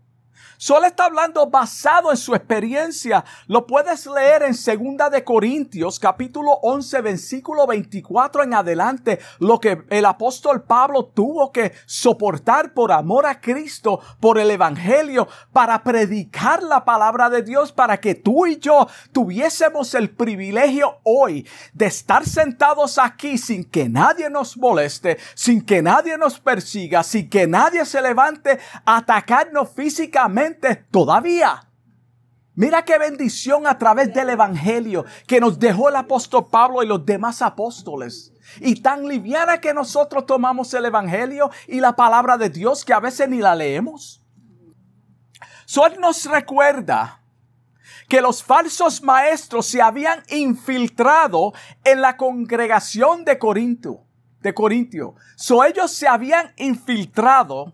Solo 0.57 0.87
está 0.87 1.07
hablando 1.07 1.49
basado 1.49 2.12
en 2.12 2.17
su 2.17 2.37
experiencia. 2.37 3.25
Lo 3.49 3.67
puedes 3.67 4.07
leer 4.07 4.45
en 4.45 4.55
Segunda 4.55 5.11
de 5.11 5.25
Corintios, 5.25 5.99
capítulo 5.99 6.53
11, 6.62 7.01
versículo 7.01 7.67
24 7.67 8.45
en 8.45 8.55
adelante, 8.55 9.19
lo 9.41 9.59
que 9.59 9.83
el 9.91 10.05
apóstol 10.05 10.62
Pablo 10.62 11.07
tuvo 11.07 11.51
que 11.51 11.73
soportar 11.85 12.75
por 12.75 12.93
amor 12.93 13.27
a 13.27 13.41
Cristo, 13.41 13.99
por 14.21 14.39
el 14.39 14.53
evangelio, 14.53 15.27
para 15.53 15.83
predicar 15.83 16.62
la 16.62 16.85
palabra 16.85 17.29
de 17.29 17.43
Dios, 17.43 17.73
para 17.73 17.99
que 17.99 18.15
tú 18.15 18.47
y 18.47 18.59
yo 18.59 18.87
tuviésemos 19.11 19.95
el 19.95 20.11
privilegio 20.11 21.01
hoy 21.03 21.45
de 21.73 21.87
estar 21.87 22.25
sentados 22.25 22.99
aquí 22.99 23.37
sin 23.37 23.65
que 23.65 23.89
nadie 23.89 24.31
nos 24.31 24.57
moleste, 24.57 25.19
sin 25.35 25.61
que 25.61 25.83
nadie 25.83 26.17
nos 26.17 26.39
persiga, 26.39 27.03
sin 27.03 27.29
que 27.29 27.49
nadie 27.49 27.85
se 27.85 28.01
levante 28.01 28.61
a 28.85 28.99
atacarnos 28.99 29.69
físicamente 29.71 30.22
todavía. 30.91 31.69
Mira 32.55 32.85
qué 32.85 32.99
bendición 32.99 33.67
a 33.67 33.79
través 33.79 34.12
del 34.12 34.29
Evangelio 34.29 35.07
que 35.26 35.41
nos 35.41 35.59
dejó 35.59 35.88
el 35.88 35.97
apóstol 35.97 36.49
Pablo 36.50 36.83
y 36.83 36.87
los 36.87 37.05
demás 37.07 37.41
apóstoles. 37.41 38.33
Y 38.61 38.83
tan 38.83 39.09
liviana 39.09 39.59
que 39.59 39.73
nosotros 39.73 40.26
tomamos 40.26 40.75
el 40.75 40.85
Evangelio 40.85 41.50
y 41.67 41.81
la 41.81 41.97
palabra 41.97 42.37
de 42.37 42.50
Dios 42.50 42.85
que 42.85 42.93
a 42.93 43.00
veces 43.00 43.29
ni 43.29 43.38
la 43.38 43.55
leemos. 43.55 44.23
Sol 45.64 45.95
nos 45.99 46.26
recuerda 46.26 47.23
que 48.07 48.21
los 48.21 48.43
falsos 48.43 49.02
maestros 49.02 49.67
se 49.67 49.81
habían 49.81 50.23
infiltrado 50.29 51.55
en 51.83 52.02
la 52.02 52.19
congregación 52.19 53.25
de 53.25 53.38
Corinto, 53.38 54.05
de 54.41 54.52
Corintio. 54.52 55.14
So 55.37 55.64
ellos 55.64 55.91
se 55.91 56.07
habían 56.07 56.52
infiltrado 56.59 57.73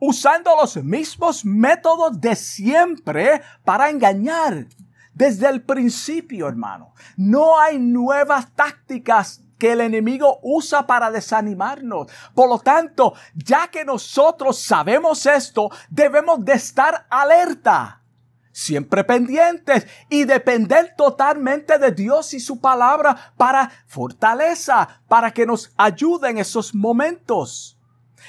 usando 0.00 0.56
los 0.56 0.76
mismos 0.82 1.44
métodos 1.44 2.20
de 2.20 2.34
siempre 2.34 3.42
para 3.64 3.90
engañar. 3.90 4.66
Desde 5.14 5.48
el 5.48 5.62
principio, 5.62 6.48
hermano, 6.48 6.94
no 7.16 7.60
hay 7.60 7.78
nuevas 7.78 8.50
tácticas 8.54 9.42
que 9.58 9.72
el 9.72 9.82
enemigo 9.82 10.40
usa 10.42 10.86
para 10.86 11.10
desanimarnos. 11.10 12.10
Por 12.34 12.48
lo 12.48 12.58
tanto, 12.58 13.12
ya 13.34 13.68
que 13.68 13.84
nosotros 13.84 14.58
sabemos 14.58 15.26
esto, 15.26 15.70
debemos 15.90 16.42
de 16.44 16.54
estar 16.54 17.06
alerta, 17.10 18.02
siempre 18.50 19.04
pendientes 19.04 19.86
y 20.08 20.24
depender 20.24 20.94
totalmente 20.96 21.78
de 21.78 21.92
Dios 21.92 22.32
y 22.32 22.40
su 22.40 22.60
palabra 22.60 23.34
para 23.36 23.70
fortaleza, 23.86 25.02
para 25.06 25.30
que 25.32 25.44
nos 25.44 25.70
ayude 25.76 26.30
en 26.30 26.38
esos 26.38 26.74
momentos. 26.74 27.79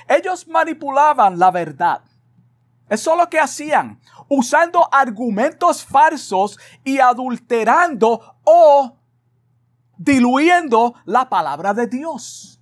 Ellos 0.08 0.48
manipulaban 0.48 1.40
la 1.40 1.52
verdad. 1.52 2.02
Eso 2.90 3.14
es 3.14 3.18
lo 3.18 3.30
que 3.30 3.40
hacían, 3.40 4.02
usando 4.28 4.88
argumentos 4.94 5.86
falsos 5.86 6.60
y 6.84 7.00
adulterando 7.00 8.36
o 8.44 8.98
diluyendo 9.98 10.96
la 11.06 11.30
palabra 11.30 11.74
de 11.74 11.88
Dios. 11.88 12.60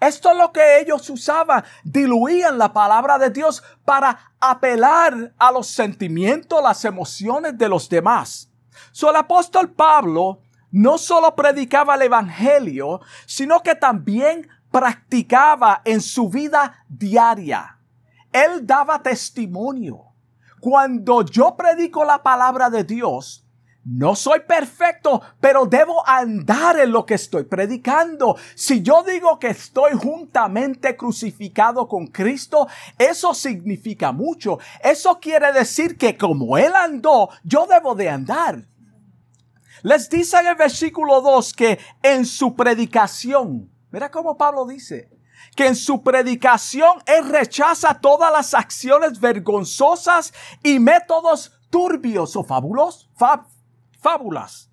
Esto 0.00 0.30
es 0.30 0.38
lo 0.38 0.52
que 0.52 0.80
ellos 0.80 1.08
usaban, 1.10 1.64
diluían 1.84 2.56
la 2.56 2.72
palabra 2.72 3.18
de 3.18 3.30
Dios 3.30 3.62
para 3.84 4.32
apelar 4.40 5.34
a 5.38 5.50
los 5.50 5.66
sentimientos, 5.66 6.62
las 6.62 6.84
emociones 6.84 7.58
de 7.58 7.68
los 7.68 7.88
demás. 7.88 8.50
So, 8.92 9.10
el 9.10 9.16
apóstol 9.16 9.72
Pablo 9.72 10.40
no 10.70 10.98
solo 10.98 11.34
predicaba 11.34 11.94
el 11.96 12.02
Evangelio, 12.02 13.00
sino 13.26 13.62
que 13.62 13.74
también 13.74 14.48
practicaba 14.70 15.82
en 15.84 16.00
su 16.00 16.28
vida 16.28 16.84
diaria. 16.88 17.78
Él 18.32 18.66
daba 18.66 19.02
testimonio. 19.02 20.04
Cuando 20.60 21.22
yo 21.22 21.56
predico 21.56 22.04
la 22.04 22.22
palabra 22.22 22.68
de 22.68 22.84
Dios, 22.84 23.48
no 23.90 24.14
soy 24.14 24.40
perfecto, 24.40 25.22
pero 25.40 25.64
debo 25.64 26.06
andar 26.06 26.78
en 26.78 26.92
lo 26.92 27.06
que 27.06 27.14
estoy 27.14 27.44
predicando. 27.44 28.36
Si 28.54 28.82
yo 28.82 29.02
digo 29.02 29.38
que 29.38 29.48
estoy 29.48 29.92
juntamente 29.94 30.94
crucificado 30.94 31.88
con 31.88 32.08
Cristo, 32.08 32.68
eso 32.98 33.32
significa 33.32 34.12
mucho. 34.12 34.58
Eso 34.84 35.18
quiere 35.20 35.52
decir 35.52 35.96
que 35.96 36.18
como 36.18 36.58
Él 36.58 36.72
andó, 36.74 37.30
yo 37.44 37.66
debo 37.66 37.94
de 37.94 38.10
andar. 38.10 38.66
Les 39.82 40.10
dice 40.10 40.38
en 40.38 40.48
el 40.48 40.56
versículo 40.56 41.22
2 41.22 41.54
que 41.54 41.78
en 42.02 42.26
su 42.26 42.54
predicación, 42.54 43.70
Mira 43.90 44.10
cómo 44.10 44.36
Pablo 44.36 44.66
dice 44.66 45.10
que 45.54 45.66
en 45.66 45.76
su 45.76 46.02
predicación 46.02 47.02
él 47.06 47.28
rechaza 47.28 48.00
todas 48.00 48.32
las 48.32 48.54
acciones 48.54 49.20
vergonzosas 49.20 50.32
y 50.62 50.78
métodos 50.78 51.52
turbios 51.70 52.36
o 52.36 52.44
fábulos, 52.44 53.10
fábulas. 54.00 54.67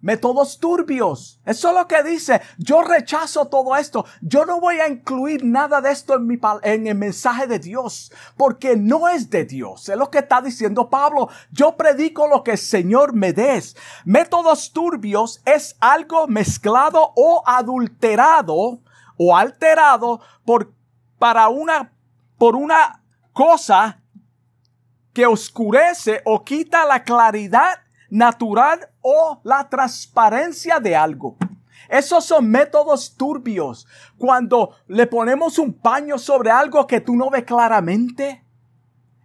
Métodos 0.00 0.58
turbios. 0.60 1.40
Eso 1.44 1.68
es 1.70 1.74
lo 1.74 1.88
que 1.88 2.02
dice. 2.04 2.40
Yo 2.56 2.82
rechazo 2.82 3.46
todo 3.46 3.74
esto. 3.74 4.04
Yo 4.20 4.46
no 4.46 4.60
voy 4.60 4.78
a 4.78 4.88
incluir 4.88 5.44
nada 5.44 5.80
de 5.80 5.90
esto 5.90 6.14
en, 6.14 6.26
mi, 6.26 6.38
en 6.62 6.86
el 6.86 6.94
mensaje 6.94 7.48
de 7.48 7.58
Dios. 7.58 8.12
Porque 8.36 8.76
no 8.76 9.08
es 9.08 9.28
de 9.28 9.44
Dios. 9.44 9.88
Es 9.88 9.96
lo 9.96 10.10
que 10.10 10.18
está 10.18 10.40
diciendo 10.40 10.88
Pablo. 10.88 11.28
Yo 11.50 11.76
predico 11.76 12.28
lo 12.28 12.44
que 12.44 12.52
el 12.52 12.58
Señor 12.58 13.12
me 13.12 13.32
des. 13.32 13.76
Métodos 14.04 14.72
turbios 14.72 15.42
es 15.44 15.76
algo 15.80 16.28
mezclado 16.28 17.12
o 17.16 17.42
adulterado 17.44 18.80
o 19.16 19.36
alterado 19.36 20.20
por, 20.44 20.72
para 21.18 21.48
una, 21.48 21.92
por 22.38 22.54
una 22.54 23.02
cosa 23.32 24.00
que 25.12 25.26
oscurece 25.26 26.22
o 26.24 26.44
quita 26.44 26.86
la 26.86 27.02
claridad 27.02 27.80
natural 28.10 28.88
o 29.00 29.40
la 29.44 29.68
transparencia 29.68 30.80
de 30.80 30.96
algo. 30.96 31.36
Esos 31.88 32.24
son 32.24 32.50
métodos 32.50 33.16
turbios. 33.16 33.86
Cuando 34.18 34.74
le 34.88 35.06
ponemos 35.06 35.58
un 35.58 35.72
paño 35.72 36.18
sobre 36.18 36.50
algo 36.50 36.86
que 36.86 37.00
tú 37.00 37.16
no 37.16 37.30
ves 37.30 37.44
claramente. 37.44 38.44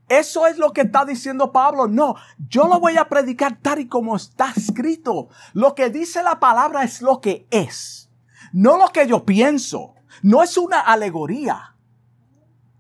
Eso 0.08 0.48
es 0.48 0.58
lo 0.58 0.72
que 0.72 0.82
está 0.82 1.06
diciendo 1.06 1.52
Pablo. 1.52 1.88
No, 1.88 2.16
yo 2.50 2.68
lo 2.68 2.80
voy 2.80 2.98
a 2.98 3.10
predicar 3.10 3.58
tal 3.62 3.80
y 3.80 3.88
como 3.88 4.16
está 4.16 4.54
escrito. 4.56 5.30
Lo 5.54 5.76
que 5.76 5.90
dice 5.90 6.24
la 6.24 6.40
palabra 6.40 6.84
es 6.84 7.02
lo 7.02 7.20
que 7.20 7.48
es. 7.52 8.10
No 8.54 8.78
lo 8.78 8.90
que 8.90 9.08
yo 9.08 9.26
pienso. 9.26 9.96
No 10.22 10.44
es 10.44 10.58
una 10.58 10.80
alegoría. 10.80 11.76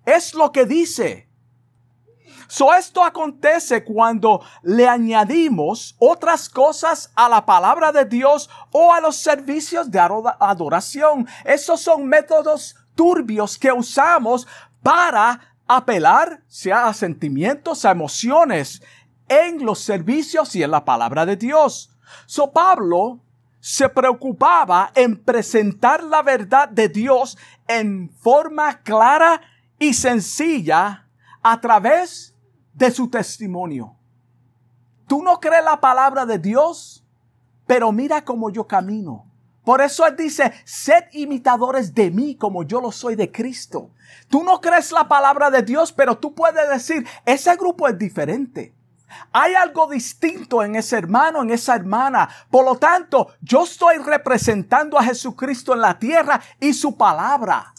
Es 0.06 0.34
lo 0.34 0.52
que 0.52 0.66
dice. 0.66 1.30
So 2.54 2.72
esto 2.72 3.04
acontece 3.04 3.84
cuando 3.84 4.40
le 4.62 4.88
añadimos 4.88 5.96
otras 5.98 6.48
cosas 6.48 7.12
a 7.16 7.28
la 7.28 7.44
palabra 7.48 7.92
de 7.92 8.06
Dios 8.06 8.48
o 8.72 8.94
a 8.94 9.02
los 9.02 9.16
servicios 9.16 9.90
de 9.90 10.00
adoración. 10.00 11.28
Esos 11.46 11.82
son 11.82 12.06
métodos 12.06 12.76
turbios 12.94 13.58
que 13.58 13.72
usamos 13.72 14.46
para 14.84 15.56
apelar 15.66 16.44
sea 16.48 16.86
a 16.86 16.94
sentimientos, 16.94 17.86
a 17.86 17.90
emociones 17.90 18.84
en 19.28 19.66
los 19.66 19.80
servicios 19.80 20.56
y 20.56 20.62
en 20.62 20.70
la 20.70 20.86
palabra 20.86 21.26
de 21.26 21.36
Dios. 21.36 21.90
So 22.28 22.52
Pablo 22.52 23.20
se 23.62 23.90
preocupaba 23.90 24.92
en 24.94 25.24
presentar 25.24 26.04
la 26.04 26.22
verdad 26.22 26.70
de 26.70 26.88
Dios 26.88 27.36
en 27.68 28.12
forma 28.12 28.84
clara 28.84 29.42
y 29.80 29.96
sencilla 29.96 31.08
a 31.42 31.60
través 31.60 32.33
de 32.74 32.92
su 32.92 33.10
testimonio. 33.10 33.96
Tú 35.08 35.22
no 35.22 35.40
crees 35.40 35.64
la 35.64 35.80
palabra 35.80 36.26
de 36.26 36.40
Dios, 36.40 37.06
pero 37.68 37.92
mira 37.92 38.24
cómo 38.24 38.50
yo 38.50 38.68
camino. 38.68 39.26
Por 39.64 39.82
eso 39.82 40.06
Él 40.06 40.16
dice, 40.18 40.52
sed 40.66 41.06
imitadores 41.14 41.94
de 41.94 42.12
mí 42.12 42.36
como 42.36 42.64
yo 42.64 42.82
lo 42.82 42.92
soy 42.92 43.16
de 43.16 43.32
Cristo. 43.32 43.92
Tú 44.28 44.44
no 44.44 44.60
crees 44.60 44.92
la 44.92 45.08
palabra 45.08 45.50
de 45.50 45.62
Dios, 45.62 45.94
pero 45.94 46.18
tú 46.18 46.34
puedes 46.34 46.70
decir, 46.70 47.08
ese 47.26 47.56
grupo 47.56 47.88
es 47.88 47.98
diferente. 47.98 48.74
Hay 49.32 49.54
algo 49.54 49.88
distinto 49.88 50.64
en 50.64 50.76
ese 50.76 50.98
hermano, 50.98 51.44
en 51.44 51.52
esa 51.52 51.76
hermana. 51.76 52.28
Por 52.50 52.66
lo 52.66 52.78
tanto, 52.78 53.30
yo 53.42 53.64
estoy 53.64 53.98
representando 53.98 54.98
a 54.98 55.04
Jesucristo 55.04 55.74
en 55.74 55.82
la 55.82 55.98
tierra 55.98 56.42
y 56.60 56.74
su 56.74 56.98
palabra. 56.98 57.74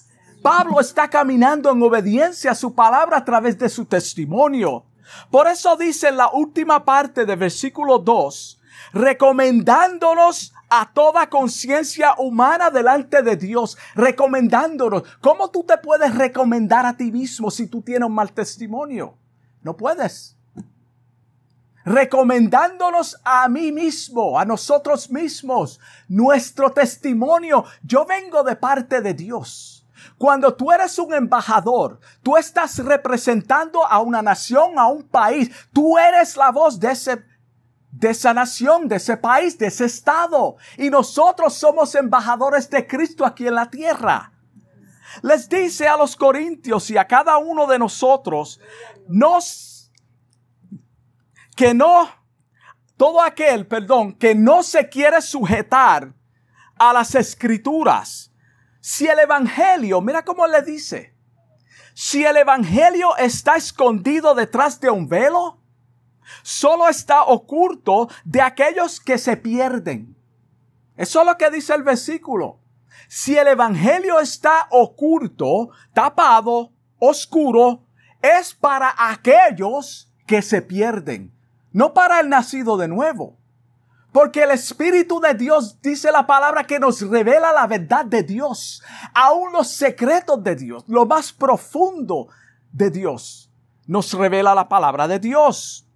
Pablo 0.44 0.78
está 0.78 1.08
caminando 1.08 1.70
en 1.70 1.82
obediencia 1.82 2.50
a 2.50 2.54
su 2.54 2.74
palabra 2.74 3.16
a 3.16 3.24
través 3.24 3.58
de 3.58 3.70
su 3.70 3.86
testimonio. 3.86 4.84
Por 5.30 5.46
eso 5.48 5.74
dice 5.74 6.08
en 6.08 6.18
la 6.18 6.28
última 6.28 6.84
parte 6.84 7.24
del 7.24 7.38
versículo 7.38 7.98
2, 7.98 8.60
recomendándonos 8.92 10.52
a 10.68 10.92
toda 10.92 11.30
conciencia 11.30 12.14
humana 12.18 12.68
delante 12.70 13.22
de 13.22 13.36
Dios, 13.36 13.78
recomendándonos. 13.94 15.04
¿Cómo 15.22 15.50
tú 15.50 15.64
te 15.64 15.78
puedes 15.78 16.14
recomendar 16.14 16.84
a 16.84 16.94
ti 16.94 17.10
mismo 17.10 17.50
si 17.50 17.66
tú 17.66 17.80
tienes 17.80 18.06
un 18.06 18.14
mal 18.14 18.30
testimonio? 18.30 19.16
No 19.62 19.74
puedes 19.74 20.36
recomendándonos 21.86 23.18
a 23.24 23.48
mí 23.48 23.72
mismo, 23.72 24.38
a 24.38 24.44
nosotros 24.44 25.10
mismos, 25.10 25.80
nuestro 26.06 26.70
testimonio. 26.70 27.64
Yo 27.82 28.04
vengo 28.04 28.42
de 28.42 28.56
parte 28.56 29.00
de 29.00 29.14
Dios. 29.14 29.73
Cuando 30.18 30.54
tú 30.54 30.72
eres 30.72 30.98
un 30.98 31.14
embajador, 31.14 32.00
tú 32.22 32.36
estás 32.36 32.78
representando 32.78 33.84
a 33.86 34.00
una 34.00 34.22
nación, 34.22 34.78
a 34.78 34.86
un 34.86 35.02
país. 35.02 35.50
Tú 35.72 35.98
eres 35.98 36.36
la 36.36 36.50
voz 36.50 36.78
de 36.78 36.92
ese 36.92 37.24
de 37.90 38.10
esa 38.10 38.34
nación, 38.34 38.88
de 38.88 38.96
ese 38.96 39.16
país, 39.16 39.56
de 39.56 39.68
ese 39.68 39.84
estado. 39.84 40.56
Y 40.76 40.90
nosotros 40.90 41.54
somos 41.54 41.94
embajadores 41.94 42.68
de 42.68 42.86
Cristo 42.88 43.24
aquí 43.24 43.46
en 43.46 43.54
la 43.54 43.70
tierra. 43.70 44.32
Les 45.22 45.48
dice 45.48 45.86
a 45.86 45.96
los 45.96 46.16
corintios 46.16 46.90
y 46.90 46.98
a 46.98 47.06
cada 47.06 47.36
uno 47.36 47.68
de 47.68 47.78
nosotros, 47.78 48.60
nos 49.06 49.92
que 51.54 51.72
no, 51.72 52.08
todo 52.96 53.22
aquel, 53.22 53.66
perdón, 53.66 54.14
que 54.14 54.34
no 54.34 54.64
se 54.64 54.88
quiere 54.88 55.22
sujetar 55.22 56.12
a 56.76 56.92
las 56.92 57.14
escrituras. 57.14 58.32
Si 58.86 59.06
el 59.06 59.18
Evangelio, 59.18 60.02
mira 60.02 60.26
cómo 60.26 60.46
le 60.46 60.60
dice, 60.60 61.14
si 61.94 62.22
el 62.22 62.36
Evangelio 62.36 63.16
está 63.16 63.56
escondido 63.56 64.34
detrás 64.34 64.78
de 64.78 64.90
un 64.90 65.08
velo, 65.08 65.58
solo 66.42 66.86
está 66.90 67.22
oculto 67.22 68.10
de 68.26 68.42
aquellos 68.42 69.00
que 69.00 69.16
se 69.16 69.38
pierden. 69.38 70.14
Eso 70.98 71.20
es 71.20 71.26
lo 71.26 71.38
que 71.38 71.50
dice 71.50 71.72
el 71.72 71.82
versículo. 71.82 72.60
Si 73.08 73.38
el 73.38 73.48
Evangelio 73.48 74.20
está 74.20 74.68
oculto, 74.68 75.70
tapado, 75.94 76.70
oscuro, 76.98 77.86
es 78.20 78.52
para 78.52 78.94
aquellos 78.98 80.12
que 80.26 80.42
se 80.42 80.60
pierden 80.60 81.32
no 81.72 81.94
para 81.94 82.20
el 82.20 82.28
nacido 82.28 82.76
de 82.76 82.86
nuevo. 82.86 83.36
Porque 84.14 84.44
el 84.44 84.52
Espíritu 84.52 85.18
de 85.18 85.34
Dios 85.34 85.82
dice 85.82 86.12
la 86.12 86.24
palabra 86.24 86.62
que 86.62 86.78
nos 86.78 87.00
revela 87.00 87.52
la 87.52 87.66
verdad 87.66 88.04
de 88.04 88.22
Dios, 88.22 88.80
aún 89.12 89.52
los 89.52 89.66
secretos 89.66 90.40
de 90.44 90.54
Dios, 90.54 90.84
lo 90.86 91.04
más 91.04 91.32
profundo 91.32 92.28
de 92.70 92.90
Dios. 92.90 93.50
Nos 93.88 94.12
revela 94.12 94.54
la 94.54 94.68
palabra 94.68 95.08
de 95.08 95.18
Dios. 95.18 95.88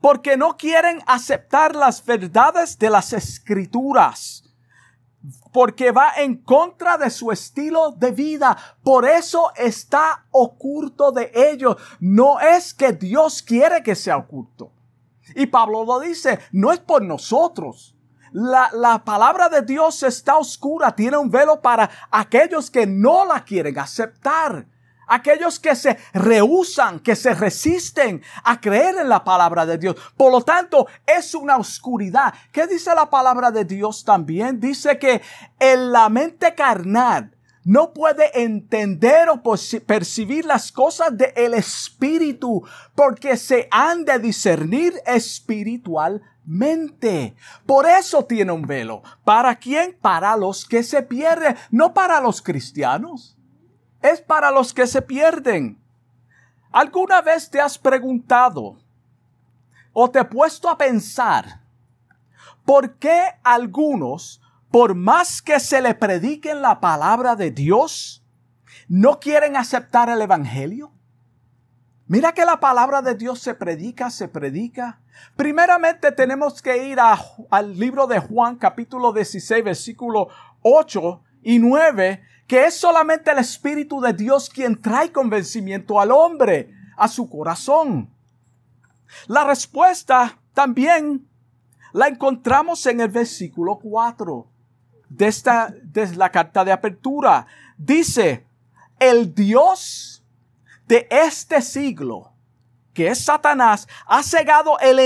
Porque 0.00 0.36
no 0.36 0.56
quieren 0.56 1.04
aceptar 1.06 1.76
las 1.76 2.04
verdades 2.04 2.80
de 2.80 2.90
las 2.90 3.12
escrituras. 3.12 4.42
Porque 5.52 5.92
va 5.92 6.14
en 6.16 6.38
contra 6.38 6.98
de 6.98 7.10
su 7.10 7.30
estilo 7.30 7.92
de 7.92 8.10
vida. 8.10 8.56
Por 8.82 9.06
eso 9.06 9.52
está 9.54 10.26
oculto 10.32 11.12
de 11.12 11.30
ellos. 11.32 11.76
No 12.00 12.40
es 12.40 12.74
que 12.74 12.92
Dios 12.92 13.40
quiere 13.40 13.84
que 13.84 13.94
sea 13.94 14.16
oculto 14.16 14.71
y 15.34 15.46
Pablo 15.46 15.84
lo 15.84 16.00
dice, 16.00 16.38
no 16.52 16.72
es 16.72 16.80
por 16.80 17.02
nosotros. 17.02 17.96
La, 18.32 18.70
la, 18.72 19.04
palabra 19.04 19.48
de 19.48 19.62
Dios 19.62 20.02
está 20.02 20.36
oscura, 20.38 20.94
tiene 20.94 21.18
un 21.18 21.30
velo 21.30 21.60
para 21.60 21.90
aquellos 22.10 22.70
que 22.70 22.86
no 22.86 23.26
la 23.26 23.44
quieren 23.44 23.78
aceptar. 23.78 24.66
Aquellos 25.06 25.60
que 25.60 25.76
se 25.76 25.98
rehusan, 26.14 27.00
que 27.00 27.14
se 27.14 27.34
resisten 27.34 28.22
a 28.44 28.58
creer 28.60 28.96
en 28.96 29.08
la 29.10 29.22
palabra 29.22 29.66
de 29.66 29.76
Dios. 29.76 29.96
Por 30.16 30.32
lo 30.32 30.40
tanto, 30.40 30.86
es 31.04 31.34
una 31.34 31.58
oscuridad. 31.58 32.32
¿Qué 32.50 32.66
dice 32.66 32.94
la 32.94 33.10
palabra 33.10 33.50
de 33.50 33.66
Dios 33.66 34.04
también? 34.04 34.58
Dice 34.58 34.98
que 34.98 35.20
en 35.58 35.92
la 35.92 36.08
mente 36.08 36.54
carnal 36.54 37.36
no 37.64 37.92
puede 37.92 38.42
entender 38.42 39.28
o 39.28 39.40
percibir 39.86 40.44
las 40.44 40.72
cosas 40.72 41.16
del 41.16 41.54
espíritu 41.54 42.64
porque 42.94 43.36
se 43.36 43.68
han 43.70 44.04
de 44.04 44.18
discernir 44.18 44.94
espiritualmente. 45.06 47.36
Por 47.64 47.86
eso 47.86 48.24
tiene 48.24 48.50
un 48.52 48.62
velo. 48.62 49.02
¿Para 49.24 49.54
quién? 49.56 49.96
Para 50.00 50.36
los 50.36 50.64
que 50.64 50.82
se 50.82 51.02
pierden, 51.02 51.56
no 51.70 51.94
para 51.94 52.20
los 52.20 52.42
cristianos. 52.42 53.36
Es 54.02 54.20
para 54.20 54.50
los 54.50 54.74
que 54.74 54.88
se 54.88 55.00
pierden. 55.00 55.80
¿Alguna 56.72 57.22
vez 57.22 57.48
te 57.48 57.60
has 57.60 57.78
preguntado 57.78 58.76
o 59.92 60.10
te 60.10 60.18
he 60.18 60.24
puesto 60.24 60.68
a 60.68 60.76
pensar 60.76 61.60
por 62.64 62.94
qué 62.94 63.22
algunos 63.44 64.41
por 64.72 64.94
más 64.94 65.42
que 65.42 65.60
se 65.60 65.82
le 65.82 65.94
prediquen 65.94 66.62
la 66.62 66.80
palabra 66.80 67.36
de 67.36 67.50
Dios, 67.50 68.24
no 68.88 69.20
quieren 69.20 69.54
aceptar 69.54 70.08
el 70.08 70.22
Evangelio. 70.22 70.90
Mira 72.06 72.32
que 72.32 72.46
la 72.46 72.58
palabra 72.58 73.02
de 73.02 73.14
Dios 73.14 73.38
se 73.38 73.54
predica, 73.54 74.10
se 74.10 74.28
predica. 74.28 75.02
Primeramente 75.36 76.10
tenemos 76.10 76.62
que 76.62 76.88
ir 76.88 76.98
al 76.98 77.78
libro 77.78 78.06
de 78.06 78.18
Juan 78.18 78.56
capítulo 78.56 79.12
16 79.12 79.62
versículo 79.62 80.28
8 80.62 81.22
y 81.42 81.58
9, 81.58 82.22
que 82.46 82.64
es 82.64 82.74
solamente 82.74 83.30
el 83.30 83.38
Espíritu 83.38 84.00
de 84.00 84.14
Dios 84.14 84.48
quien 84.48 84.80
trae 84.80 85.12
convencimiento 85.12 86.00
al 86.00 86.10
hombre, 86.10 86.72
a 86.96 87.08
su 87.08 87.28
corazón. 87.28 88.10
La 89.26 89.44
respuesta 89.44 90.38
también 90.54 91.28
la 91.92 92.08
encontramos 92.08 92.86
en 92.86 93.00
el 93.00 93.08
versículo 93.08 93.78
4 93.78 94.46
de 94.46 94.51
esta, 95.18 95.72
de 95.82 96.16
la 96.16 96.30
carta 96.30 96.64
de 96.64 96.72
apertura. 96.72 97.46
Dice, 97.76 98.46
el 98.98 99.34
Dios 99.34 100.24
de 100.86 101.06
este 101.10 101.62
siglo, 101.62 102.32
que 102.94 103.08
es 103.08 103.24
Satanás, 103.24 103.88
ha 104.06 104.22
cegado 104.22 104.78
el, 104.80 104.98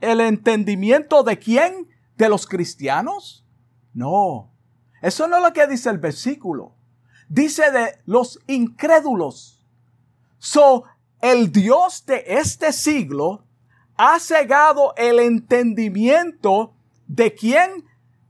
el 0.00 0.20
entendimiento 0.20 1.22
de 1.22 1.38
quién? 1.38 1.88
¿De 2.16 2.28
los 2.28 2.46
cristianos? 2.46 3.44
No, 3.92 4.50
eso 5.02 5.28
no 5.28 5.36
es 5.36 5.42
lo 5.42 5.52
que 5.52 5.66
dice 5.66 5.90
el 5.90 5.98
versículo. 5.98 6.74
Dice 7.28 7.70
de 7.70 7.98
los 8.06 8.40
incrédulos. 8.46 9.64
So, 10.38 10.84
el 11.20 11.52
Dios 11.52 12.04
de 12.06 12.24
este 12.26 12.72
siglo 12.72 13.44
ha 13.96 14.18
cegado 14.18 14.94
el 14.96 15.18
entendimiento 15.18 16.74
de 17.06 17.34
quién? 17.34 17.84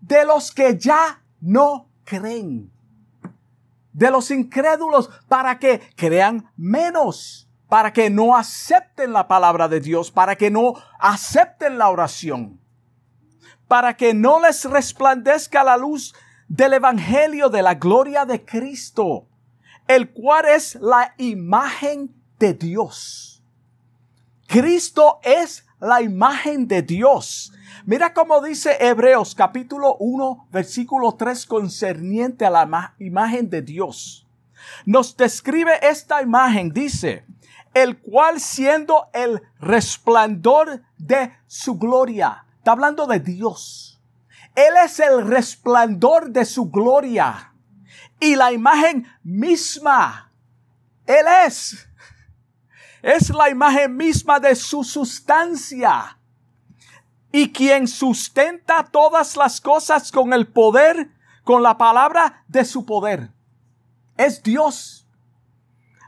De 0.06 0.24
los 0.24 0.52
que 0.52 0.76
ya 0.78 1.22
no 1.40 1.88
creen. 2.04 2.70
De 3.92 4.10
los 4.10 4.30
incrédulos 4.30 5.08
para 5.28 5.58
que 5.58 5.80
crean 5.96 6.50
menos, 6.56 7.48
para 7.68 7.92
que 7.92 8.10
no 8.10 8.36
acepten 8.36 9.12
la 9.12 9.26
palabra 9.28 9.68
de 9.68 9.80
Dios, 9.80 10.10
para 10.10 10.36
que 10.36 10.50
no 10.50 10.74
acepten 10.98 11.78
la 11.78 11.88
oración, 11.88 12.60
para 13.68 13.96
que 13.96 14.12
no 14.12 14.40
les 14.40 14.64
resplandezca 14.64 15.64
la 15.64 15.76
luz 15.76 16.14
del 16.48 16.74
Evangelio 16.74 17.48
de 17.48 17.62
la 17.62 17.74
gloria 17.74 18.26
de 18.26 18.44
Cristo, 18.44 19.26
el 19.86 20.10
cual 20.12 20.46
es 20.46 20.74
la 20.76 21.14
imagen 21.18 22.14
de 22.38 22.52
Dios. 22.52 23.42
Cristo 24.46 25.20
es 25.22 25.64
la 25.84 26.00
imagen 26.00 26.66
de 26.66 26.80
Dios. 26.80 27.52
Mira 27.84 28.14
cómo 28.14 28.40
dice 28.40 28.78
Hebreos 28.80 29.34
capítulo 29.34 29.96
1 29.98 30.48
versículo 30.50 31.14
3 31.14 31.44
concerniente 31.44 32.46
a 32.46 32.50
la 32.50 32.94
imagen 32.98 33.50
de 33.50 33.60
Dios. 33.60 34.26
Nos 34.86 35.14
describe 35.14 35.72
esta 35.82 36.22
imagen, 36.22 36.72
dice, 36.72 37.26
el 37.74 37.98
cual 37.98 38.40
siendo 38.40 39.10
el 39.12 39.42
resplandor 39.60 40.82
de 40.96 41.34
su 41.46 41.76
gloria. 41.76 42.46
Está 42.56 42.72
hablando 42.72 43.06
de 43.06 43.20
Dios. 43.20 44.00
Él 44.54 44.72
es 44.82 45.00
el 45.00 45.26
resplandor 45.26 46.30
de 46.30 46.46
su 46.46 46.70
gloria 46.70 47.52
y 48.20 48.36
la 48.36 48.52
imagen 48.52 49.06
misma. 49.22 50.32
Él 51.06 51.26
es. 51.46 51.86
Es 53.04 53.28
la 53.28 53.50
imagen 53.50 53.98
misma 53.98 54.40
de 54.40 54.56
su 54.56 54.82
sustancia. 54.82 56.16
Y 57.30 57.52
quien 57.52 57.86
sustenta 57.86 58.82
todas 58.82 59.36
las 59.36 59.60
cosas 59.60 60.10
con 60.10 60.32
el 60.32 60.46
poder, 60.46 61.10
con 61.42 61.62
la 61.62 61.76
palabra 61.76 62.42
de 62.48 62.64
su 62.64 62.86
poder. 62.86 63.28
Es 64.16 64.42
Dios 64.42 65.06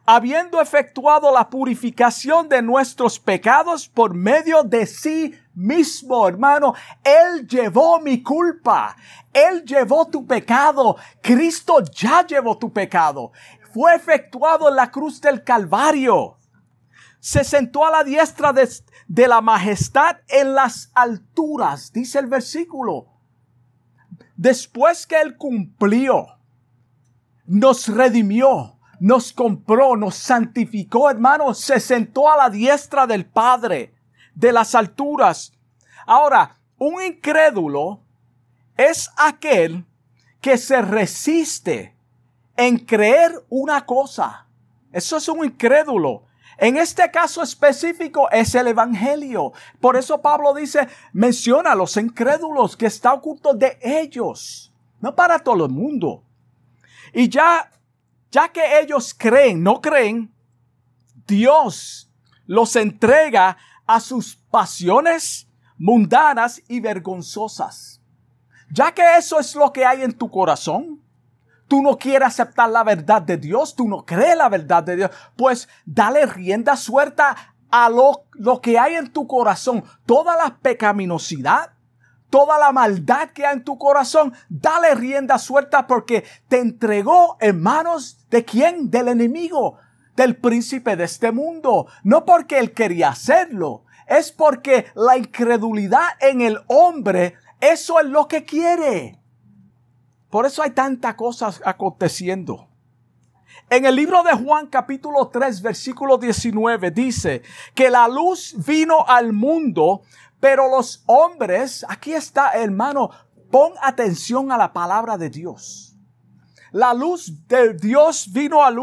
habiendo 0.07 0.59
efectuado 0.59 1.31
la 1.35 1.51
purificación 1.51 2.49
de 2.49 2.63
nuestros 2.63 3.19
pecados 3.19 3.89
por 3.89 4.15
medio 4.15 4.63
de 4.63 4.87
sí 4.87 5.39
mismo, 5.55 6.27
hermano. 6.27 6.75
Él 7.05 7.47
llevó 7.47 8.01
mi 8.01 8.23
culpa. 8.23 8.97
Él 9.35 9.65
llevó 9.65 10.07
tu 10.07 10.27
pecado. 10.27 10.97
Cristo 11.21 11.83
ya 11.93 12.27
llevó 12.27 12.57
tu 12.57 12.73
pecado. 12.73 13.33
Fue 13.75 13.95
efectuado 13.95 14.71
en 14.71 14.77
la 14.77 14.91
cruz 14.91 15.21
del 15.21 15.45
Calvario. 15.45 16.39
Se 17.27 17.43
sentó 17.43 17.85
a 17.85 17.91
la 17.91 18.05
diestra 18.05 18.53
de, 18.53 19.27
la 19.27 19.41
majestad 19.41 20.19
en 20.29 20.55
las 20.55 20.93
alturas, 20.95 21.93
dice 21.93 22.21
el 22.21 22.27
versículo. 22.27 23.09
Después 24.37 25.09
que 25.09 25.21
Él 25.21 25.37
cumplió, 25.37 26.29
nos 27.45 27.89
redimió 27.89 28.79
nos 29.01 29.33
compró, 29.33 29.97
nos 29.97 30.15
santificó, 30.15 31.11
hermano, 31.11 31.53
se 31.53 31.81
sentó 31.81 32.31
a 32.31 32.37
la 32.37 32.49
diestra 32.49 33.09
del 33.09 33.27
Padre 33.27 33.93
de 34.37 34.53
las 34.53 34.77
alturas. 34.77 35.53
Ahora, 36.07 36.61
un 36.79 37.03
incrédulo 37.03 38.03
es 38.77 39.11
aquel 39.17 39.85
que 40.41 40.57
se 40.59 40.81
resiste 40.81 41.97
en 42.57 42.79
creer 42.79 43.45
una 43.49 43.85
cosa. 43.85 44.47
Eso 44.93 45.17
es 45.17 45.29
un 45.29 45.45
incrédulo. 45.45 46.26
En 46.59 46.77
este 46.77 47.11
caso 47.11 47.43
específico 47.43 48.31
es 48.31 48.55
el 48.55 48.69
Evangelio. 48.69 49.53
Por 49.81 49.97
eso 49.97 50.21
Pablo 50.23 50.55
dice, 50.55 50.89
menciona 51.13 51.73
a 51.73 51.75
los 51.75 51.97
incrédulos 51.97 52.77
que 52.77 52.87
está 52.87 53.13
oculto 53.13 53.55
de 53.55 53.79
ellos, 53.83 54.73
no 55.01 55.15
para 55.15 55.39
todo 55.39 55.67
el 55.67 55.73
mundo. 55.73 56.23
Y 57.13 57.29
ya 57.29 57.71
ya 58.31 58.49
que 58.49 58.81
ellos 58.81 59.15
creen, 59.17 59.63
no 59.63 59.81
creen, 59.81 60.31
Dios 61.27 62.11
los 62.45 62.77
entrega 62.77 63.57
a 63.87 63.99
sus 63.99 64.37
pasiones 64.37 65.49
mundanas 65.79 66.63
y 66.69 66.81
vergonzosas. 66.81 68.01
Ya 68.71 68.93
que 68.93 69.17
eso 69.17 69.39
es 69.39 69.55
lo 69.55 69.73
que 69.73 69.87
hay 69.87 70.03
en 70.03 70.13
tu 70.13 70.31
corazón, 70.31 71.01
tú 71.69 71.83
no 71.83 71.99
quieres 71.99 72.29
aceptar 72.29 72.71
la 72.71 72.85
verdad 72.85 73.23
de 73.23 73.37
Dios, 73.37 73.75
tú 73.75 73.89
no 73.89 74.05
crees 74.05 74.37
la 74.37 74.49
verdad 74.49 74.83
de 74.83 74.97
Dios, 74.97 75.11
pues 75.37 75.69
dale 75.85 76.27
rienda 76.27 76.77
suelta 76.77 77.37
a 77.71 77.89
lo, 77.89 78.25
lo 78.33 78.61
que 78.61 78.79
hay 78.79 78.95
en 78.95 79.13
tu 79.13 79.27
corazón, 79.27 79.85
toda 80.07 80.37
la 80.37 80.57
pecaminosidad, 80.57 81.73
toda 82.31 82.59
la 82.59 82.73
maldad 82.73 83.31
que 83.31 83.47
hay 83.47 83.57
en 83.57 83.65
tu 83.65 83.79
corazón, 83.79 84.33
dale 84.49 84.95
rienda 84.95 85.39
suelta 85.39 85.87
porque 85.87 86.25
te 86.49 86.59
entregó 86.59 87.37
en 87.41 87.61
manos 87.61 88.27
de 88.31 88.45
quién? 88.45 88.91
Del 88.91 89.09
enemigo, 89.09 89.79
del 90.17 90.37
príncipe 90.37 90.97
de 90.97 91.05
este 91.05 91.33
mundo. 91.33 91.87
No 92.03 92.25
porque 92.25 92.59
él 92.59 92.73
quería 92.73 93.11
hacerlo, 93.11 93.85
es 94.07 94.33
porque 94.33 94.87
la 94.95 95.17
incredulidad 95.17 96.07
en 96.21 96.41
el 96.41 96.59
hombre, 96.69 97.35
eso 97.61 98.01
es 98.01 98.07
lo 98.07 98.29
que 98.29 98.45
quiere. 98.45 99.21
Por 100.31 100.47
eso 100.47 100.63
hay 100.63 100.71
tantas 100.71 101.15
cosas 101.15 101.63
aconteciendo. 101.65 102.69
En 103.71 103.85
el 103.85 103.97
libro 103.97 104.23
de 104.23 104.33
Juan 104.33 104.67
capítulo 104.67 105.29
3 105.29 105.63
versículo 105.63 106.19
19 106.19 106.91
dice 106.91 107.43
que 107.75 107.91
la 107.91 108.07
luz 108.07 108.55
vino 108.65 109.05
al 109.07 109.33
mundo, 109.33 110.03
pero 110.39 110.69
los 110.69 111.03
hombres, 111.07 111.85
aquí 111.89 112.13
está 112.13 112.51
hermano, 112.53 113.11
pon 113.51 113.73
atención 113.83 114.53
a 114.53 114.57
la 114.57 114.73
palabra 114.73 115.17
de 115.17 115.31
Dios. 115.31 115.97
La 116.73 116.93
luz 116.93 117.47
de 117.49 117.75
Dios 117.75 118.31
vino 118.33 118.63
al, 118.65 118.77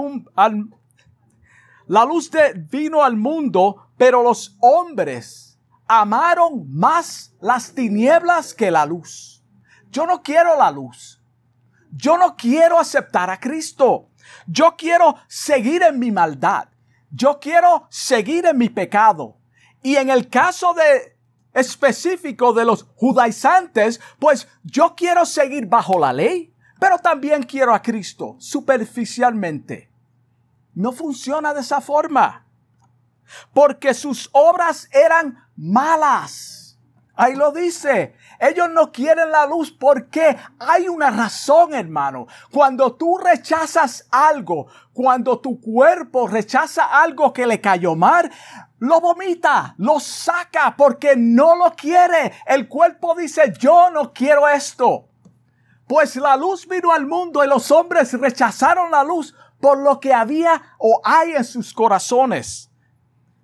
la 1.88 2.06
luz 2.06 2.32
de 2.32 2.53
vino 2.53 3.03
al 3.03 3.15
mundo, 3.15 3.88
pero 3.97 4.23
los 4.23 4.58
hombres 4.62 5.60
amaron 5.88 6.65
más 6.69 7.36
las 7.39 7.73
tinieblas 7.73 8.53
que 8.53 8.71
la 8.71 8.86
luz. 8.86 9.43
Yo 9.89 10.06
no 10.06 10.23
quiero 10.23 10.58
la 10.58 10.71
luz. 10.71 11.22
Yo 11.95 12.17
no 12.17 12.36
quiero 12.36 12.79
aceptar 12.79 13.29
a 13.29 13.39
Cristo. 13.39 14.10
Yo 14.47 14.75
quiero 14.75 15.15
seguir 15.27 15.84
en 15.84 15.99
mi 15.99 16.12
maldad. 16.12 16.69
Yo 17.12 17.39
quiero 17.39 17.88
seguir 17.89 18.45
en 18.45 18.58
mi 18.58 18.69
pecado. 18.69 19.38
Y 19.84 19.97
en 19.97 20.10
el 20.10 20.29
caso 20.29 20.73
de 20.73 21.17
específico 21.53 22.53
de 22.53 22.65
los 22.65 22.88
judaizantes, 22.95 24.01
pues 24.17 24.47
yo 24.63 24.95
quiero 24.95 25.25
seguir 25.25 25.67
bajo 25.67 25.99
la 25.99 26.12
ley, 26.12 26.53
pero 26.79 26.97
también 26.97 27.43
quiero 27.43 27.73
a 27.75 27.82
Cristo 27.82 28.36
superficialmente. 28.39 29.91
No 30.73 30.91
funciona 30.91 31.53
de 31.53 31.62
esa 31.62 31.79
forma, 31.79 32.47
porque 33.53 33.93
sus 33.93 34.29
obras 34.32 34.89
eran 34.91 35.47
malas. 35.56 36.79
Ahí 37.13 37.36
lo 37.36 37.51
dice. 37.51 38.15
Ellos 38.43 38.69
no 38.69 38.91
quieren 38.91 39.32
la 39.32 39.45
luz 39.45 39.71
porque 39.71 40.36
hay 40.60 40.89
una 40.89 41.10
razón, 41.10 41.73
hermano. 41.73 42.27
Cuando 42.51 42.95
tú 42.95 43.17
rechazas 43.17 44.06
algo, 44.12 44.67
cuando 44.91 45.39
tu 45.39 45.62
cuerpo 45.62 46.27
rechaza 46.27 46.84
algo 47.01 47.32
que 47.32 47.47
le 47.47 47.62
cayó 47.62 47.95
mal, 47.95 48.29
lo 48.79 48.99
vomita, 48.99 49.75
lo 49.77 49.97
saca 50.01 50.75
porque 50.75 51.15
no 51.15 51.56
lo 51.56 51.73
quiere. 51.73 52.34
El 52.45 52.67
cuerpo 52.67 53.15
dice, 53.15 53.53
yo 53.58 53.89
no 53.91 54.12
quiero 54.12 54.49
esto. 54.49 55.08
Pues 55.88 56.17
la 56.17 56.36
luz 56.36 56.67
vino 56.67 56.91
al 56.91 57.06
mundo 57.06 57.45
y 57.45 57.47
los 57.47 57.71
hombres 57.71 58.12
rechazaron 58.12 58.91
la 58.91 59.06
luz 59.06 59.34
por 59.62 59.77
lo 59.77 60.01
que 60.01 60.13
había 60.13 60.62
o 60.79 60.99
hay 61.06 61.32
en 61.32 61.45
sus 61.45 61.73
corazones. 61.73 62.69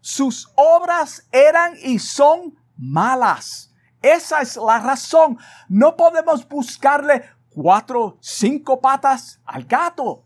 Sus 0.02 0.52
obras 0.56 1.26
eran 1.32 1.76
y 1.82 2.00
son 2.00 2.60
malas. 2.76 3.69
Esa 4.02 4.42
es 4.42 4.58
la 4.58 4.80
razón. 4.80 5.38
No 5.68 5.96
podemos 5.96 6.48
buscarle 6.48 7.24
cuatro, 7.50 8.18
cinco 8.22 8.80
patas 8.80 9.40
al 9.46 9.66
gato. 9.66 10.24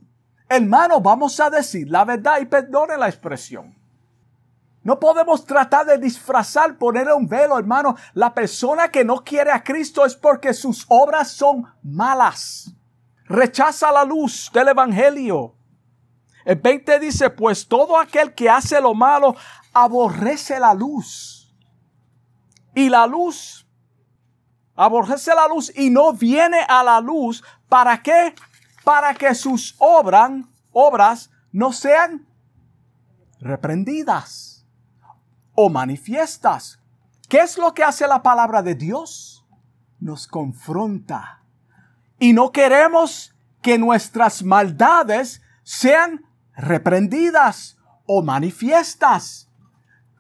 Hermano, 0.48 1.02
vamos 1.02 1.40
a 1.40 1.50
decir 1.50 1.90
la 1.90 2.06
verdad 2.06 2.40
y 2.40 2.46
perdone 2.46 2.98
la 2.98 3.08
expresión. 3.08 3.76
No 4.84 5.00
podemos 5.00 5.46
tratar 5.46 5.86
de 5.86 5.98
disfrazar, 5.98 6.78
poner 6.78 7.08
un 7.14 7.28
velo, 7.28 7.58
hermano. 7.58 7.96
La 8.14 8.34
persona 8.34 8.90
que 8.90 9.06
no 9.06 9.24
quiere 9.24 9.50
a 9.50 9.64
Cristo 9.64 10.06
es 10.06 10.14
porque 10.14 10.54
sus 10.54 10.86
obras 10.90 11.32
son 11.32 11.66
malas. 11.82 12.74
Rechaza 13.26 13.92
la 13.92 14.04
luz 14.04 14.52
del 14.54 14.68
Evangelio. 14.68 15.56
El 16.44 16.58
20 16.58 17.00
dice, 17.00 17.30
pues 17.30 17.66
todo 17.66 17.98
aquel 17.98 18.34
que 18.34 18.50
hace 18.50 18.82
lo 18.82 18.94
malo 18.94 19.36
aborrece 19.74 20.60
la 20.60 20.74
luz. 20.74 21.56
Y 22.76 22.90
la 22.90 23.08
luz, 23.08 23.63
aborrece 24.76 25.34
la 25.36 25.48
luz 25.48 25.72
y 25.76 25.90
no 25.90 26.14
viene 26.14 26.60
a 26.68 26.84
la 26.84 27.00
luz. 27.00 27.44
¿Para 27.70 28.02
qué? 28.02 28.36
Para 28.84 29.14
que 29.14 29.34
sus 29.36 29.76
obras, 29.80 30.32
obras 30.72 31.30
no 31.52 31.72
sean 31.72 32.28
reprendidas 33.40 34.66
o 35.54 35.70
manifiestas. 35.70 36.80
¿Qué 37.30 37.40
es 37.40 37.58
lo 37.58 37.74
que 37.74 37.84
hace 37.84 38.08
la 38.08 38.22
palabra 38.22 38.62
de 38.62 38.76
Dios? 38.76 39.46
Nos 40.00 40.28
confronta. 40.28 41.44
Y 42.20 42.34
no 42.34 42.52
queremos 42.52 43.34
que 43.62 43.78
nuestras 43.78 44.44
maldades 44.44 45.42
sean 45.64 46.26
reprendidas 46.56 47.78
o 48.06 48.22
manifiestas. 48.22 49.50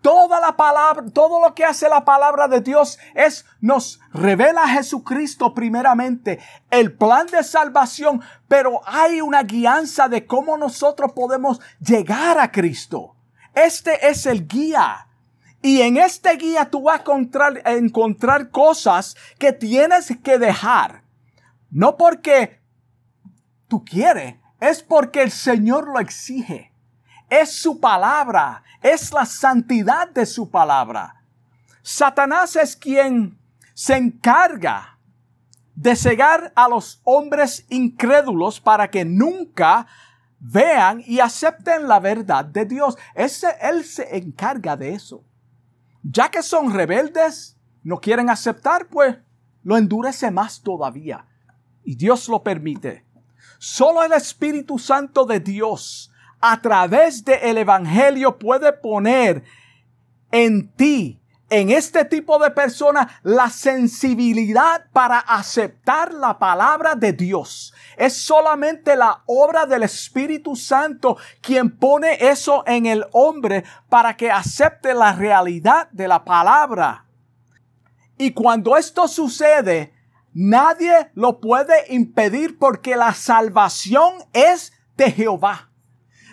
Toda 0.04 0.42
la 0.42 0.58
palabra, 0.58 1.06
todo 1.14 1.40
lo 1.40 1.56
que 1.56 1.64
hace 1.64 1.88
la 1.88 2.04
palabra 2.04 2.50
de 2.50 2.60
Dios 2.60 3.00
es 3.16 3.46
nos 3.62 4.02
revela 4.12 4.64
a 4.64 4.68
Jesucristo 4.68 5.54
primeramente, 5.54 6.42
el 6.70 6.92
plan 6.92 7.26
de 7.28 7.42
salvación, 7.42 8.22
pero 8.50 8.82
hay 8.86 9.22
una 9.22 9.44
guianza 9.44 10.10
de 10.10 10.26
cómo 10.26 10.58
nosotros 10.58 11.14
podemos 11.14 11.62
llegar 11.80 12.38
a 12.38 12.52
Cristo. 12.52 13.16
Este 13.56 14.10
es 14.10 14.26
el 14.26 14.46
guía. 14.46 15.08
Y 15.62 15.80
en 15.80 15.96
este 15.96 16.36
guía 16.36 16.70
tú 16.70 16.82
vas 16.82 16.98
a 16.98 17.02
encontrar, 17.04 17.62
encontrar 17.64 18.50
cosas 18.50 19.16
que 19.40 19.54
tienes 19.54 20.18
que 20.22 20.38
dejar. 20.38 21.04
No 21.72 21.96
porque 21.96 22.60
tú 23.70 23.86
quieres, 23.86 24.36
es 24.60 24.84
porque 24.84 25.22
el 25.22 25.32
Señor 25.32 25.88
lo 25.88 26.02
exige. 26.02 26.73
Es 27.42 27.52
su 27.52 27.80
palabra, 27.80 28.62
es 28.80 29.12
la 29.12 29.26
santidad 29.26 30.08
de 30.08 30.24
su 30.24 30.52
palabra. 30.52 31.24
Satanás 31.82 32.56
es 32.56 32.76
quien 32.76 33.40
se 33.74 33.98
encarga 33.98 35.00
de 35.74 35.96
cegar 35.96 36.54
a 36.56 36.68
los 36.68 37.02
hombres 37.04 37.66
incrédulos 37.70 38.62
para 38.62 38.92
que 38.92 39.04
nunca 39.04 39.88
vean 40.38 41.02
y 41.08 41.22
acepten 41.22 41.88
la 41.88 42.00
verdad 42.00 42.46
de 42.46 42.66
Dios. 42.66 43.00
Ese, 43.16 43.48
él 43.64 43.84
se 43.84 44.16
encarga 44.16 44.78
de 44.78 44.94
eso. 44.94 45.24
Ya 46.04 46.30
que 46.30 46.44
son 46.44 46.72
rebeldes, 46.72 47.58
no 47.82 48.00
quieren 48.00 48.30
aceptar, 48.30 48.86
pues 48.90 49.18
lo 49.64 49.76
endurece 49.76 50.30
más 50.30 50.62
todavía. 50.62 51.26
Y 51.84 51.96
Dios 51.96 52.30
lo 52.30 52.44
permite. 52.44 53.08
Solo 53.58 54.04
el 54.04 54.14
Espíritu 54.14 54.78
Santo 54.78 55.26
de 55.26 55.40
Dios, 55.40 56.13
a 56.46 56.62
través 56.62 57.24
del 57.24 57.58
Evangelio, 57.58 58.38
puede 58.38 58.74
poner 58.74 59.46
en 60.30 60.70
ti 60.74 61.22
en 61.50 61.70
este 61.70 62.04
tipo 62.04 62.38
de 62.38 62.52
personas 62.52 63.08
la 63.22 63.50
sensibilidad 63.50 64.88
para 64.92 65.20
aceptar 65.20 66.14
la 66.14 66.38
palabra 66.38 66.96
de 66.96 67.14
Dios. 67.14 67.74
Es 67.96 68.18
solamente 68.18 68.98
la 68.98 69.24
obra 69.26 69.66
del 69.66 69.84
Espíritu 69.84 70.58
Santo 70.58 71.16
quien 71.40 71.78
pone 71.78 72.18
eso 72.20 72.66
en 72.68 72.88
el 72.88 73.06
hombre 73.14 73.64
para 73.88 74.18
que 74.18 74.30
acepte 74.30 74.94
la 74.94 75.14
realidad 75.14 75.88
de 75.92 76.10
la 76.10 76.26
palabra. 76.26 77.06
Y 78.18 78.32
cuando 78.34 78.76
esto 78.76 79.08
sucede, 79.08 79.94
nadie 80.34 81.10
lo 81.14 81.40
puede 81.40 81.94
impedir 81.94 82.60
porque 82.60 82.98
la 82.98 83.14
salvación 83.14 84.16
es 84.34 84.74
de 84.98 85.10
Jehová. 85.10 85.70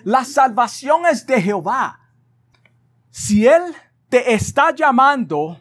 La 0.05 0.25
salvación 0.25 1.07
es 1.07 1.27
de 1.27 1.41
Jehová. 1.41 2.01
Si 3.11 3.47
Él 3.47 3.63
te 4.09 4.35
está 4.35 4.75
llamando, 4.75 5.59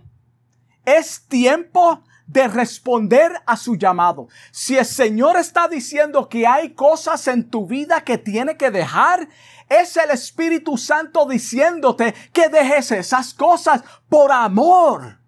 es 0.85 1.25
tiempo 1.27 2.03
de 2.25 2.47
responder 2.47 3.31
a 3.45 3.57
su 3.57 3.75
llamado. 3.75 4.27
Si 4.51 4.77
el 4.77 4.85
Señor 4.85 5.37
está 5.37 5.67
diciendo 5.67 6.29
que 6.29 6.45
hay 6.45 6.73
cosas 6.73 7.27
en 7.27 7.49
tu 7.49 7.65
vida 7.65 8.01
que 8.01 8.17
tiene 8.19 8.55
que 8.55 8.69
dejar, 8.69 9.27
es 9.67 9.97
el 9.97 10.11
Espíritu 10.11 10.77
Santo 10.77 11.27
diciéndote 11.27 12.13
que 12.31 12.49
dejes 12.49 12.91
esas 12.91 13.33
cosas 13.33 13.83
por 14.09 14.31
amor. 14.31 15.18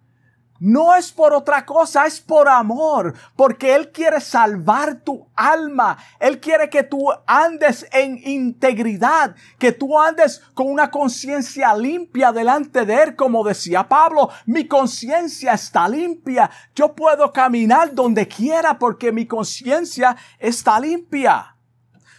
No 0.64 0.94
es 0.94 1.10
por 1.10 1.34
otra 1.34 1.66
cosa, 1.66 2.06
es 2.06 2.20
por 2.20 2.48
amor, 2.48 3.14
porque 3.34 3.74
Él 3.74 3.90
quiere 3.90 4.20
salvar 4.20 5.00
tu 5.00 5.26
alma. 5.34 5.98
Él 6.20 6.38
quiere 6.38 6.70
que 6.70 6.84
tú 6.84 7.08
andes 7.26 7.84
en 7.90 8.20
integridad, 8.24 9.34
que 9.58 9.72
tú 9.72 9.98
andes 9.98 10.40
con 10.54 10.70
una 10.70 10.88
conciencia 10.88 11.74
limpia 11.74 12.30
delante 12.30 12.86
de 12.86 13.02
Él, 13.02 13.16
como 13.16 13.42
decía 13.42 13.88
Pablo, 13.88 14.30
mi 14.46 14.68
conciencia 14.68 15.54
está 15.54 15.88
limpia. 15.88 16.48
Yo 16.76 16.94
puedo 16.94 17.32
caminar 17.32 17.92
donde 17.92 18.28
quiera 18.28 18.78
porque 18.78 19.10
mi 19.10 19.26
conciencia 19.26 20.16
está 20.38 20.78
limpia. 20.78 21.56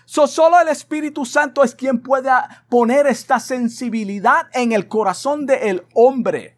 solo 0.06 0.60
el 0.60 0.68
Espíritu 0.68 1.24
Santo 1.24 1.64
es 1.64 1.74
quien 1.74 2.02
puede 2.02 2.30
poner 2.68 3.08
esta 3.08 3.40
sensibilidad 3.40 4.48
en 4.52 4.74
el 4.74 4.90
corazón 4.90 5.46
del 5.46 5.86
hombre. 5.94 6.58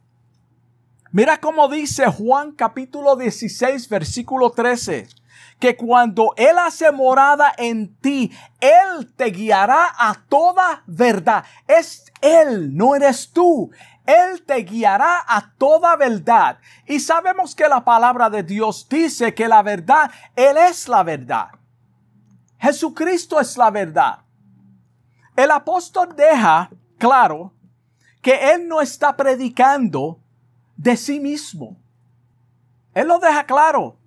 Mira 1.16 1.40
cómo 1.40 1.70
dice 1.70 2.08
Juan 2.08 2.52
capítulo 2.52 3.16
16 3.16 3.88
versículo 3.88 4.52
13 4.52 5.08
que 5.62 5.78
cuando 5.78 6.34
Él 6.36 6.60
hace 6.60 6.92
morada 6.92 7.54
en 7.58 7.96
ti, 8.02 8.34
Él 8.60 9.14
te 9.16 9.28
guiará 9.28 9.96
a 9.98 10.26
toda 10.28 10.84
verdad. 10.88 11.46
Es 11.70 12.12
Él, 12.20 12.76
no 12.76 12.98
eres 12.98 13.32
tú. 13.32 13.72
Él 14.06 14.44
te 14.46 14.56
guiará 14.56 15.24
a 15.26 15.54
toda 15.58 15.96
verdad. 15.96 16.60
Y 16.86 17.00
sabemos 17.00 17.56
que 17.56 17.70
la 17.70 17.86
palabra 17.86 18.30
de 18.30 18.44
Dios 18.44 18.86
dice 18.90 19.34
que 19.34 19.48
la 19.48 19.64
verdad, 19.64 20.12
Él 20.36 20.58
es 20.58 20.90
la 20.90 21.02
verdad. 21.04 21.48
Jesucristo 22.60 23.40
es 23.40 23.56
la 23.56 23.72
verdad. 23.72 24.20
El 25.38 25.52
apóstol 25.52 26.14
deja 26.14 26.70
claro 26.98 27.54
que 28.22 28.52
Él 28.52 28.68
no 28.68 28.82
está 28.82 29.16
predicando 29.16 30.20
de 30.76 30.98
sí 30.98 31.20
mismo. 31.20 31.78
Él 32.94 33.08
lo 33.08 33.20
deja 33.20 33.46
claro, 33.46 33.98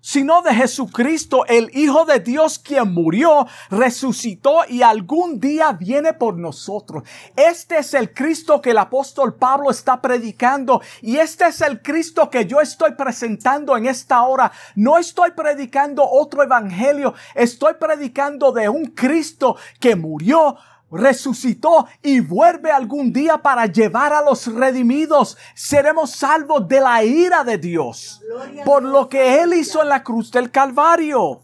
sino 0.00 0.40
de 0.42 0.54
Jesucristo, 0.54 1.44
el 1.46 1.70
Hijo 1.74 2.04
de 2.04 2.20
Dios, 2.20 2.58
quien 2.58 2.92
murió, 2.92 3.46
resucitó 3.70 4.60
y 4.68 4.82
algún 4.82 5.40
día 5.40 5.72
viene 5.72 6.14
por 6.14 6.36
nosotros. 6.38 7.04
Este 7.36 7.78
es 7.78 7.92
el 7.94 8.12
Cristo 8.14 8.60
que 8.60 8.70
el 8.70 8.78
apóstol 8.78 9.34
Pablo 9.34 9.70
está 9.70 10.00
predicando 10.00 10.80
y 11.02 11.16
este 11.16 11.46
es 11.46 11.60
el 11.60 11.82
Cristo 11.82 12.30
que 12.30 12.46
yo 12.46 12.60
estoy 12.60 12.92
presentando 12.92 13.76
en 13.76 13.86
esta 13.86 14.22
hora. 14.22 14.50
No 14.74 14.98
estoy 14.98 15.32
predicando 15.32 16.08
otro 16.08 16.42
evangelio, 16.42 17.14
estoy 17.34 17.74
predicando 17.74 18.52
de 18.52 18.68
un 18.68 18.86
Cristo 18.86 19.56
que 19.78 19.96
murió, 19.96 20.56
resucitó 20.90 21.86
y 22.02 22.20
vuelve 22.20 22.70
algún 22.70 23.12
día 23.12 23.38
para 23.38 23.66
llevar 23.66 24.12
a 24.12 24.22
los 24.22 24.46
redimidos. 24.52 25.36
Seremos 25.54 26.10
salvos 26.10 26.66
de 26.66 26.80
la 26.80 27.04
ira 27.04 27.44
de 27.44 27.58
Dios 27.58 28.20
por 28.64 28.82
lo 28.82 29.08
que 29.08 29.40
Él 29.40 29.54
hizo 29.54 29.82
en 29.82 29.88
la 29.88 30.02
cruz 30.02 30.30
del 30.30 30.50
Calvario. 30.50 31.42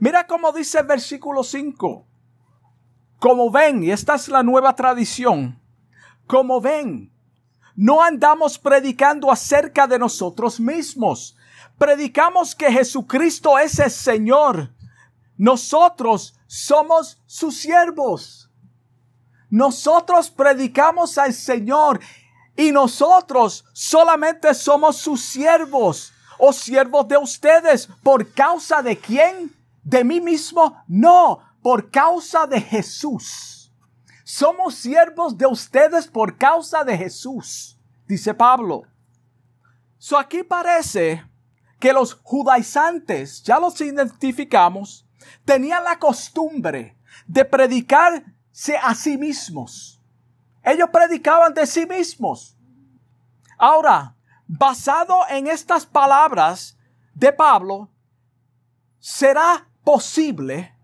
Mira 0.00 0.26
cómo 0.26 0.52
dice 0.52 0.80
el 0.80 0.86
versículo 0.86 1.44
5. 1.44 2.06
Como 3.18 3.50
ven, 3.50 3.84
y 3.84 3.90
esta 3.90 4.16
es 4.16 4.28
la 4.28 4.42
nueva 4.42 4.74
tradición, 4.74 5.60
como 6.26 6.60
ven, 6.60 7.12
no 7.76 8.02
andamos 8.02 8.58
predicando 8.58 9.30
acerca 9.30 9.86
de 9.86 9.98
nosotros 9.98 10.58
mismos. 10.58 11.36
Predicamos 11.78 12.54
que 12.54 12.70
Jesucristo 12.70 13.58
es 13.58 13.78
el 13.78 13.90
Señor. 13.90 14.74
Nosotros 15.36 16.36
somos 16.52 17.18
sus 17.24 17.56
siervos. 17.56 18.50
Nosotros 19.48 20.28
predicamos 20.30 21.16
al 21.16 21.32
Señor 21.32 21.98
y 22.54 22.72
nosotros 22.72 23.64
solamente 23.72 24.52
somos 24.52 24.98
sus 24.98 25.22
siervos 25.22 26.12
o 26.38 26.52
siervos 26.52 27.08
de 27.08 27.16
ustedes. 27.16 27.88
¿Por 28.02 28.34
causa 28.34 28.82
de 28.82 28.98
quién? 28.98 29.50
¿De 29.82 30.04
mí 30.04 30.20
mismo? 30.20 30.76
No, 30.86 31.38
por 31.62 31.90
causa 31.90 32.46
de 32.46 32.60
Jesús. 32.60 33.72
Somos 34.22 34.74
siervos 34.74 35.38
de 35.38 35.46
ustedes 35.46 36.06
por 36.06 36.36
causa 36.36 36.84
de 36.84 36.98
Jesús, 36.98 37.78
dice 38.06 38.34
Pablo. 38.34 38.82
So 39.96 40.18
aquí 40.18 40.42
parece 40.42 41.24
que 41.80 41.94
los 41.94 42.12
judaizantes, 42.12 43.42
ya 43.42 43.58
los 43.58 43.80
identificamos, 43.80 45.06
tenían 45.44 45.84
la 45.84 45.98
costumbre 45.98 46.96
de 47.26 47.44
predicarse 47.44 48.76
a 48.82 48.94
sí 48.94 49.16
mismos. 49.18 50.00
Ellos 50.62 50.88
predicaban 50.92 51.54
de 51.54 51.66
sí 51.66 51.86
mismos. 51.86 52.56
Ahora, 53.58 54.16
basado 54.46 55.20
en 55.28 55.46
estas 55.46 55.86
palabras 55.86 56.76
de 57.14 57.32
Pablo, 57.32 57.88
¿será 58.98 59.68
posible 59.84 60.74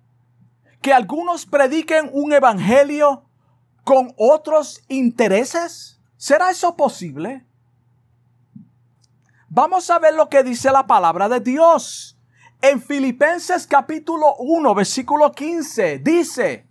que 0.81 0.93
algunos 0.93 1.47
prediquen 1.47 2.11
un 2.13 2.33
evangelio 2.33 3.25
con 3.85 4.13
otros 4.17 4.83
intereses? 4.89 6.01
¿Será 6.17 6.51
eso 6.51 6.77
posible? 6.77 7.47
Vamos 9.49 9.89
a 9.89 9.99
ver 9.99 10.15
lo 10.15 10.29
que 10.29 10.43
dice 10.43 10.71
la 10.71 10.87
palabra 10.87 11.29
de 11.29 11.41
Dios. 11.41 12.18
En 12.61 12.83
Filipenses 12.83 13.69
capítulo 13.69 14.35
1, 14.41 14.75
versículo 14.75 15.31
15, 15.31 16.01
dice, 16.01 16.67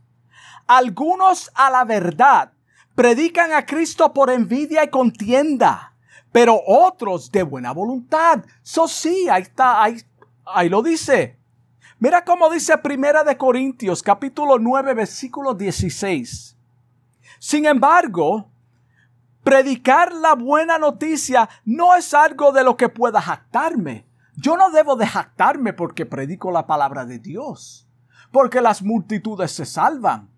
algunos 0.67 1.50
a 1.56 1.69
la 1.69 1.86
verdad 1.86 2.52
predican 2.93 3.54
a 3.54 3.65
Cristo 3.65 4.12
por 4.12 4.30
envidia 4.30 4.84
y 4.84 4.89
contienda, 4.89 5.93
pero 6.34 6.62
otros 6.67 7.32
de 7.32 7.43
buena 7.43 7.71
voluntad. 7.71 8.43
Eso 8.62 8.89
sí, 8.89 9.30
ahí 9.30 9.43
está, 9.43 9.82
ahí, 9.82 10.02
ahí 10.45 10.67
lo 10.67 10.82
dice. 10.82 11.39
Mira 12.00 12.26
cómo 12.26 12.50
dice 12.50 12.78
Primera 12.80 13.23
de 13.23 13.38
Corintios 13.38 14.04
capítulo 14.04 14.60
9, 14.60 14.93
versículo 14.93 15.54
16. 15.54 16.58
Sin 17.40 17.65
embargo, 17.65 18.52
predicar 19.42 20.12
la 20.12 20.35
buena 20.35 20.77
noticia 20.77 21.48
no 21.63 21.96
es 21.96 22.13
algo 22.13 22.52
de 22.52 22.65
lo 22.65 22.75
que 22.75 22.90
pueda 22.90 23.21
jactarme 23.21 24.06
yo 24.38 24.56
no 24.56 24.69
debo 24.69 24.96
de 24.96 25.08
jactarme 25.08 25.73
porque 25.73 26.06
predico 26.06 26.52
la 26.52 26.67
palabra 26.67 27.06
de 27.06 27.17
Dios, 27.17 27.88
porque 28.31 28.62
las 28.62 28.83
multitudes 28.83 29.52
se 29.52 29.65
salvan, 29.65 30.29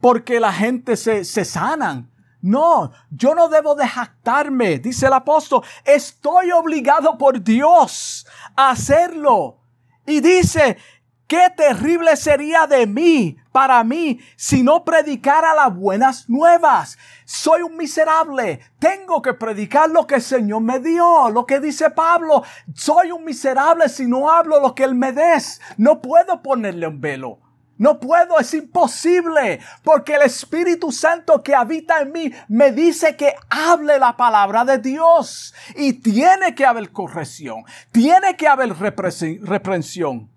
porque 0.00 0.40
la 0.40 0.52
gente 0.52 0.96
se, 0.96 1.24
se 1.24 1.44
sanan. 1.44 2.10
No, 2.40 2.92
yo 3.10 3.34
no 3.34 3.48
debo 3.48 3.74
de 3.74 3.86
jactarme, 3.86 4.78
dice 4.78 5.06
el 5.06 5.12
apóstol. 5.12 5.62
Estoy 5.84 6.50
obligado 6.50 7.18
por 7.18 7.42
Dios 7.42 8.26
a 8.56 8.70
hacerlo. 8.70 9.58
Y 10.06 10.20
dice 10.20 10.78
Qué 11.26 11.50
terrible 11.56 12.16
sería 12.16 12.68
de 12.68 12.86
mí, 12.86 13.36
para 13.56 13.82
mí, 13.84 14.20
si 14.36 14.62
no 14.62 14.84
predicara 14.84 15.54
las 15.54 15.74
buenas 15.74 16.28
nuevas. 16.28 16.98
Soy 17.24 17.62
un 17.62 17.74
miserable. 17.74 18.60
Tengo 18.78 19.22
que 19.22 19.32
predicar 19.32 19.88
lo 19.88 20.06
que 20.06 20.16
el 20.16 20.20
Señor 20.20 20.60
me 20.60 20.78
dio, 20.78 21.30
lo 21.30 21.46
que 21.46 21.58
dice 21.58 21.88
Pablo. 21.88 22.42
Soy 22.74 23.12
un 23.12 23.24
miserable 23.24 23.88
si 23.88 24.06
no 24.06 24.30
hablo 24.30 24.60
lo 24.60 24.74
que 24.74 24.84
Él 24.84 24.94
me 24.94 25.10
des. 25.12 25.62
No 25.78 26.02
puedo 26.02 26.42
ponerle 26.42 26.86
un 26.86 27.00
velo. 27.00 27.38
No 27.78 27.98
puedo, 27.98 28.38
es 28.38 28.52
imposible, 28.52 29.60
porque 29.82 30.16
el 30.16 30.22
Espíritu 30.22 30.92
Santo 30.92 31.42
que 31.42 31.54
habita 31.54 32.02
en 32.02 32.12
mí 32.12 32.30
me 32.48 32.72
dice 32.72 33.16
que 33.16 33.36
hable 33.48 33.98
la 33.98 34.18
palabra 34.18 34.66
de 34.66 34.76
Dios. 34.76 35.54
Y 35.76 35.94
tiene 35.94 36.54
que 36.54 36.66
haber 36.66 36.92
corrección, 36.92 37.64
tiene 37.90 38.36
que 38.36 38.48
haber 38.48 38.76
reprensión. 38.76 40.30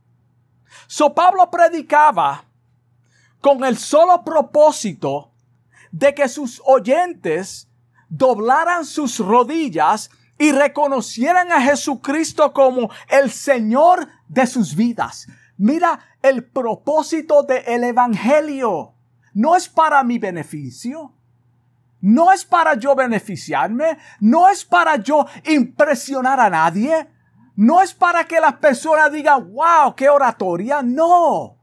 So 0.87 1.13
Pablo 1.13 1.51
predicaba 1.51 2.45
con 3.41 3.63
el 3.63 3.77
solo 3.77 4.23
propósito 4.23 5.31
de 5.91 6.13
que 6.13 6.27
sus 6.27 6.61
oyentes 6.65 7.69
doblaran 8.09 8.85
sus 8.85 9.19
rodillas 9.19 10.09
y 10.37 10.51
reconocieran 10.51 11.51
a 11.51 11.61
Jesucristo 11.61 12.53
como 12.53 12.89
el 13.09 13.29
Señor 13.29 14.07
de 14.27 14.47
sus 14.47 14.75
vidas. 14.75 15.27
Mira 15.57 15.99
el 16.21 16.45
propósito 16.45 17.43
del 17.43 17.83
Evangelio. 17.83 18.93
No 19.33 19.55
es 19.55 19.67
para 19.67 20.03
mi 20.03 20.17
beneficio. 20.17 21.13
No 22.01 22.31
es 22.31 22.45
para 22.45 22.75
yo 22.75 22.95
beneficiarme. 22.95 23.97
No 24.21 24.47
es 24.47 24.63
para 24.63 24.95
yo 24.95 25.25
impresionar 25.45 26.39
a 26.39 26.49
nadie. 26.49 27.09
No 27.57 27.81
es 27.81 27.93
para 27.93 28.23
que 28.23 28.39
las 28.39 28.53
personas 28.55 29.11
digan, 29.11 29.51
wow, 29.51 29.93
qué 29.93 30.09
oratoria. 30.09 30.81
No. 30.81 31.58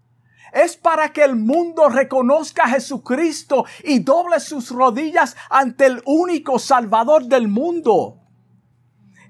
Es 0.57 0.74
para 0.74 1.12
que 1.12 1.22
el 1.22 1.36
mundo 1.36 1.90
reconozca 1.90 2.64
a 2.64 2.68
Jesucristo 2.68 3.66
y 3.84 3.98
doble 3.98 4.40
sus 4.40 4.70
rodillas 4.70 5.36
ante 5.50 5.84
el 5.84 6.00
único 6.07 6.59
Salvador 6.59 7.26
del 7.26 7.46
mundo. 7.46 8.22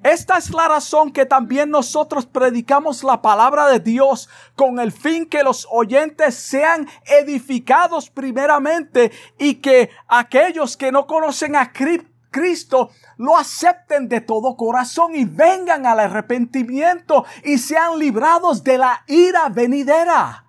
Esta 0.05 0.39
es 0.39 0.51
la 0.55 0.69
razón 0.69 1.13
que 1.13 1.27
también 1.27 1.71
nosotros 1.71 2.27
predicamos 2.27 3.03
la 3.03 3.23
palabra 3.23 3.67
de 3.67 3.81
Dios 3.81 4.29
con 4.55 4.79
el 4.79 4.93
fin 4.93 5.27
que 5.27 5.43
los 5.43 5.67
oyentes 5.69 6.37
sean 6.37 6.87
edificados 7.05 8.09
primeramente 8.09 9.11
y 9.37 9.57
que 9.57 9.91
aquellos 10.07 10.77
que 10.77 10.93
no 10.93 11.09
conocen 11.09 11.57
a 11.57 11.73
Cristo 11.73 12.91
lo 13.17 13.37
acepten 13.37 14.09
de 14.09 14.21
todo 14.21 14.57
corazón 14.57 15.17
y 15.17 15.25
vengan 15.25 15.87
al 15.87 15.99
arrepentimiento 15.99 17.25
y 17.43 17.59
sean 17.59 17.99
librados 17.99 18.63
de 18.63 18.79
la 18.79 19.03
ira 19.09 19.49
venidera. 19.49 20.46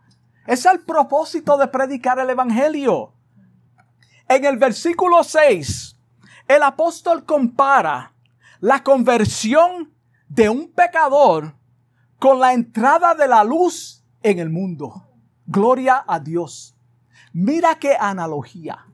Es 0.48 0.66
el 0.66 0.80
propósito 0.80 1.58
de 1.58 1.68
predicar 1.68 2.18
el 2.20 2.30
Evangelio. 2.30 3.14
En 4.30 4.46
el 4.46 4.58
versículo 4.58 5.24
6, 5.24 5.98
el 6.48 6.64
apóstol 6.64 7.26
compara 7.26 8.14
la 8.62 8.82
conversión 8.82 9.94
de 10.30 10.50
un 10.50 10.72
pecador 10.72 11.54
con 12.18 12.40
la 12.40 12.54
entrada 12.54 13.14
de 13.14 13.28
la 13.28 13.44
luz 13.44 14.06
en 14.24 14.40
el 14.40 14.50
mundo. 14.50 15.06
Gloria 15.46 16.04
a 16.08 16.20
Dios. 16.20 16.78
Mira 17.34 17.76
qué 17.76 17.98
analogía. 18.00 18.87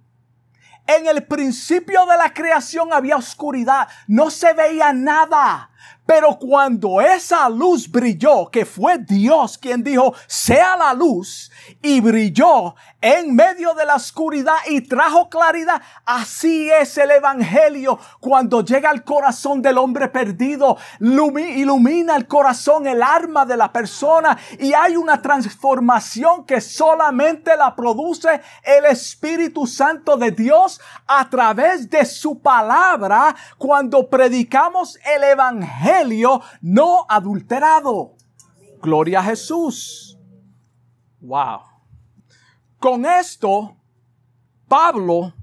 En 0.86 1.08
el 1.08 1.24
principio 1.24 2.06
de 2.06 2.18
la 2.18 2.34
creación 2.34 2.92
había 2.92 3.16
oscuridad, 3.16 3.88
no 4.08 4.30
se 4.30 4.54
veía 4.54 4.92
nada. 4.92 5.70
Pero 6.06 6.38
cuando 6.38 7.00
esa 7.00 7.48
luz 7.48 7.90
brilló, 7.90 8.50
que 8.52 8.66
fue 8.66 8.98
Dios 8.98 9.58
quien 9.58 9.82
dijo, 9.82 10.14
sea 10.28 10.76
la 10.76 10.94
luz, 10.94 11.50
y 11.84 12.00
brilló 12.00 12.76
en 13.02 13.36
medio 13.36 13.74
de 13.74 13.86
la 13.86 13.96
oscuridad 13.96 14.56
y 14.70 14.80
trajo 14.82 15.30
claridad, 15.30 15.82
así 16.06 16.72
es 16.72 16.98
el 16.98 17.12
Evangelio 17.12 18.00
cuando 18.22 18.64
llega 18.64 18.90
al 18.90 19.04
corazón 19.04 19.62
del 19.62 19.78
hombre 19.78 20.08
perdido, 20.08 20.78
ilumina 21.02 22.16
el 22.16 22.26
corazón, 22.26 22.88
el 22.88 23.04
alma 23.04 23.46
de 23.46 23.58
la 23.58 23.74
persona, 23.74 24.38
y 24.58 24.74
hay 24.74 24.96
una 24.96 25.22
transformación 25.22 26.46
que 26.46 26.62
solamente 26.62 27.58
la 27.58 27.76
produce 27.76 28.42
el 28.64 28.86
Espíritu 28.86 29.68
Santo 29.68 30.16
de 30.16 30.32
Dios 30.32 30.80
a 31.06 31.30
través 31.30 31.90
de 31.90 32.06
su 32.06 32.42
palabra 32.42 33.36
cuando 33.58 34.10
predicamos 34.10 34.98
el 35.14 35.26
Evangelio 35.26 36.42
no 36.62 37.06
adulterado. 37.10 38.16
Gloria 38.82 39.20
a 39.20 39.24
Jesús. 39.24 40.18
Wow. 41.20 41.73
Con 42.84 43.06
esto, 43.06 43.78
Pablo 44.68 45.34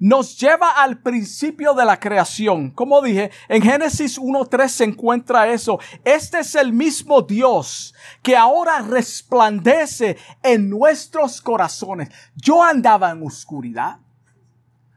nos 0.00 0.36
lleva 0.36 0.72
al 0.72 1.00
principio 1.00 1.72
de 1.72 1.84
la 1.84 2.00
creación. 2.00 2.72
Como 2.72 3.00
dije, 3.00 3.30
en 3.48 3.62
Génesis 3.62 4.18
1.3 4.18 4.66
se 4.66 4.82
encuentra 4.82 5.46
eso. 5.46 5.78
Este 6.02 6.40
es 6.40 6.56
el 6.56 6.72
mismo 6.72 7.22
Dios 7.22 7.94
que 8.24 8.36
ahora 8.36 8.80
resplandece 8.80 10.16
en 10.42 10.68
nuestros 10.68 11.40
corazones. 11.40 12.08
Yo 12.34 12.60
andaba 12.60 13.12
en 13.12 13.22
oscuridad. 13.24 14.00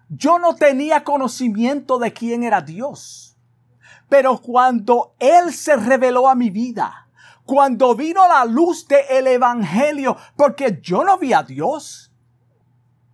Yo 0.09 0.39
no 0.39 0.55
tenía 0.55 1.03
conocimiento 1.03 1.99
de 1.99 2.12
quién 2.12 2.41
era 2.41 2.62
Dios. 2.62 3.38
Pero 4.09 4.41
cuando 4.41 5.14
Él 5.20 5.53
se 5.53 5.76
reveló 5.76 6.28
a 6.28 6.34
mi 6.34 6.49
vida, 6.49 7.07
cuando 7.52 7.95
vino 7.95 8.26
la 8.30 8.45
luz 8.45 8.88
del 8.88 9.28
Evangelio, 9.28 10.16
porque 10.38 10.80
yo 10.82 11.04
no 11.04 11.18
vi 11.18 11.34
a 11.34 11.43
Dios. 11.43 12.10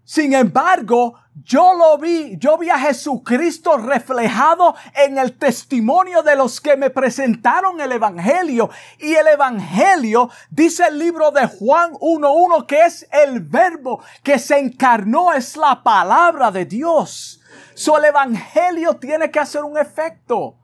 Sin 0.04 0.32
embargo, 0.36 1.16
yo 1.44 1.74
lo 1.74 1.98
vi, 1.98 2.38
yo 2.38 2.56
vi 2.60 2.70
a 2.70 2.78
Jesucristo 2.78 3.78
reflejado 3.78 4.76
en 4.94 5.18
el 5.18 5.40
testimonio 5.40 6.22
de 6.22 6.36
los 6.36 6.62
que 6.62 6.78
me 6.78 6.92
presentaron 6.92 7.82
el 7.82 7.94
Evangelio. 7.94 8.70
Y 9.00 9.16
el 9.16 9.26
Evangelio, 9.26 10.30
dice 10.52 10.84
el 10.88 11.00
libro 11.00 11.32
de 11.32 11.48
Juan 11.48 11.94
1.1, 11.94 12.68
que 12.68 12.86
es 12.86 13.08
el 13.12 13.40
verbo 13.40 14.04
que 14.22 14.38
se 14.38 14.60
encarnó, 14.60 15.34
es 15.34 15.58
la 15.58 15.82
palabra 15.82 16.52
de 16.52 16.66
Dios. 16.66 17.42
So 17.74 17.98
el 17.98 18.06
Evangelio 18.06 18.98
tiene 18.98 19.32
que 19.32 19.40
hacer 19.40 19.64
un 19.64 19.80
efecto. 19.80 20.58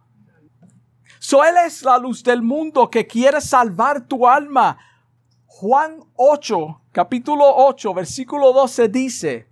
So 1.23 1.41
Él 1.41 1.55
es 1.65 1.83
la 1.83 1.97
luz 1.97 2.21
del 2.21 2.41
mundo 2.41 2.89
que 2.89 3.07
quiere 3.07 3.39
salvar 3.39 4.05
tu 4.05 4.27
alma. 4.27 4.77
Juan 5.45 6.03
8, 6.15 6.81
capítulo 6.91 7.45
8, 7.65 7.93
versículo 7.93 8.51
12 8.51 8.89
dice, 8.89 9.47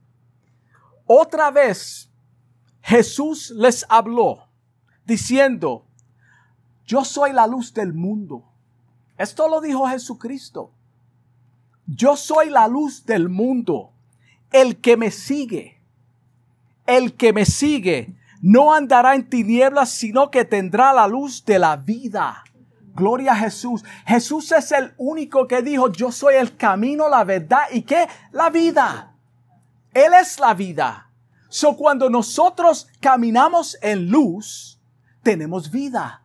otra 1.06 1.50
vez 1.50 2.12
Jesús 2.82 3.52
les 3.52 3.86
habló 3.88 4.50
diciendo, 5.06 5.86
yo 6.86 7.06
soy 7.06 7.32
la 7.32 7.48
luz 7.48 7.74
del 7.74 7.94
mundo. 7.94 8.44
Esto 9.18 9.48
lo 9.48 9.62
dijo 9.62 9.88
Jesucristo. 9.88 10.74
Yo 11.88 12.18
soy 12.18 12.50
la 12.50 12.68
luz 12.68 13.06
del 13.06 13.30
mundo. 13.30 13.94
El 14.52 14.82
que 14.82 14.98
me 14.98 15.10
sigue, 15.10 15.82
el 16.86 17.16
que 17.16 17.32
me 17.32 17.46
sigue 17.46 18.18
no 18.42 18.74
andará 18.74 19.16
en 19.16 19.30
tinieblas, 19.30 19.90
sino 19.90 20.32
que 20.32 20.46
tendrá 20.46 20.92
la 20.94 21.08
luz 21.08 21.46
de 21.46 21.60
la 21.60 21.76
vida. 21.76 22.44
Gloria 22.94 23.34
a 23.34 23.36
Jesús. 23.36 23.84
Jesús 24.06 24.52
es 24.52 24.72
el 24.72 24.94
único 24.98 25.48
que 25.48 25.62
dijo, 25.62 25.92
yo 25.92 26.12
soy 26.12 26.36
el 26.36 26.58
camino, 26.58 27.08
la 27.08 27.24
verdad 27.24 27.64
y 27.72 27.84
que 27.84 28.08
la 28.32 28.50
vida. 28.50 29.14
Él 29.94 30.14
es 30.20 30.40
la 30.40 30.54
vida. 30.54 31.10
So 31.50 31.76
cuando 31.78 32.10
nosotros 32.10 32.88
caminamos 33.00 33.78
en 33.82 34.10
luz, 34.10 34.80
tenemos 35.22 35.70
vida. 35.70 36.22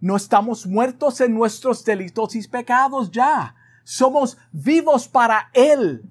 No 0.00 0.16
estamos 0.16 0.66
muertos 0.66 1.20
en 1.20 1.34
nuestros 1.34 1.84
delitos 1.84 2.34
y 2.34 2.48
pecados 2.48 3.10
ya. 3.10 3.54
Somos 3.84 4.38
vivos 4.52 5.06
para 5.06 5.50
Él. 5.52 6.02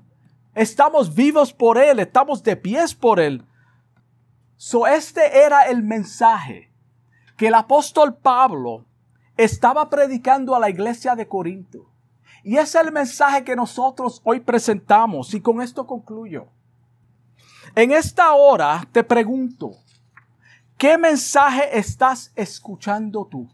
Estamos 0.53 1.16
vivos 1.16 1.51
por 1.51 1.78
Él. 1.78 1.99
Estamos 1.99 2.43
de 2.43 2.55
pies 2.55 2.93
por 2.93 3.20
Él. 3.20 3.43
So, 4.62 4.88
este 4.88 5.45
era 5.45 5.68
el 5.68 5.84
mensaje 5.84 6.70
que 7.38 7.47
el 7.47 7.53
apóstol 7.53 8.18
Pablo 8.18 8.86
estaba 9.38 9.89
predicando 9.89 10.53
a 10.53 10.60
la 10.60 10.70
iglesia 10.70 11.16
de 11.16 11.30
Corinto. 11.30 11.89
Y 12.43 12.57
es 12.57 12.76
el 12.76 12.91
mensaje 12.91 13.45
que 13.45 13.55
nosotros 13.55 14.20
hoy 14.26 14.41
presentamos. 14.41 15.34
Y 15.34 15.39
con 15.39 15.62
esto 15.62 15.88
concluyo. 15.88 16.49
En 17.74 17.93
esta 17.93 18.34
hora 18.34 18.86
te 18.91 19.01
pregunto, 19.01 19.72
¿qué 20.78 20.97
mensaje 20.97 21.80
estás 21.80 22.34
escuchando 22.36 23.28
tú? 23.32 23.49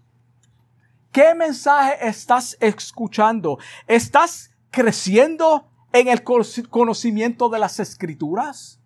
¿Qué 1.12 1.36
mensaje 1.36 2.08
estás 2.08 2.58
escuchando? 2.60 3.60
¿Estás 3.86 4.49
creciendo 4.72 5.70
en 5.93 6.08
el 6.08 6.24
conocimiento 6.24 7.47
de 7.49 7.60
las 7.60 7.80
escrituras? 7.80 8.82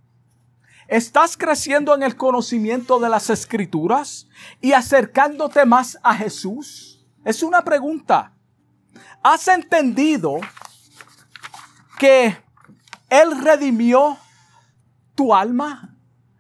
¿Estás 0.90 1.38
creciendo 1.38 1.94
en 1.94 2.02
el 2.02 2.16
conocimiento 2.16 3.00
de 3.00 3.10
las 3.10 3.30
escrituras 3.30 4.28
y 4.60 4.72
acercándote 4.72 5.64
más 5.64 6.00
a 6.02 6.16
Jesús? 6.16 7.06
Es 7.24 7.44
una 7.44 7.64
pregunta. 7.64 8.34
¿Has 9.22 9.48
entendido 9.50 10.40
que 12.00 12.36
Él 13.08 13.40
redimió 13.44 14.18
tu 15.14 15.36
alma? 15.36 15.96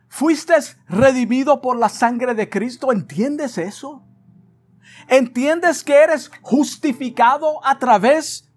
¿Fuiste 0.08 0.56
redimido 0.88 1.62
por 1.62 1.78
la 1.78 1.90
sangre 1.90 2.34
de 2.34 2.50
Cristo? 2.50 2.92
¿Entiendes 2.92 3.60
eso? 3.60 4.04
¿Entiendes 5.08 5.84
que 5.84 5.94
eres 5.94 6.32
justificado 6.42 7.64
a 7.64 7.78
través 7.78 8.50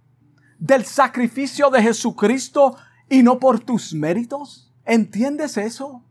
del 0.58 0.86
sacrificio 0.86 1.68
de 1.68 1.82
Jesucristo 1.82 2.78
y 3.10 3.22
no 3.22 3.38
por 3.38 3.60
tus 3.60 3.92
méritos? 3.92 4.71
¿Entiendes 4.84 5.56
eso? 5.56 6.02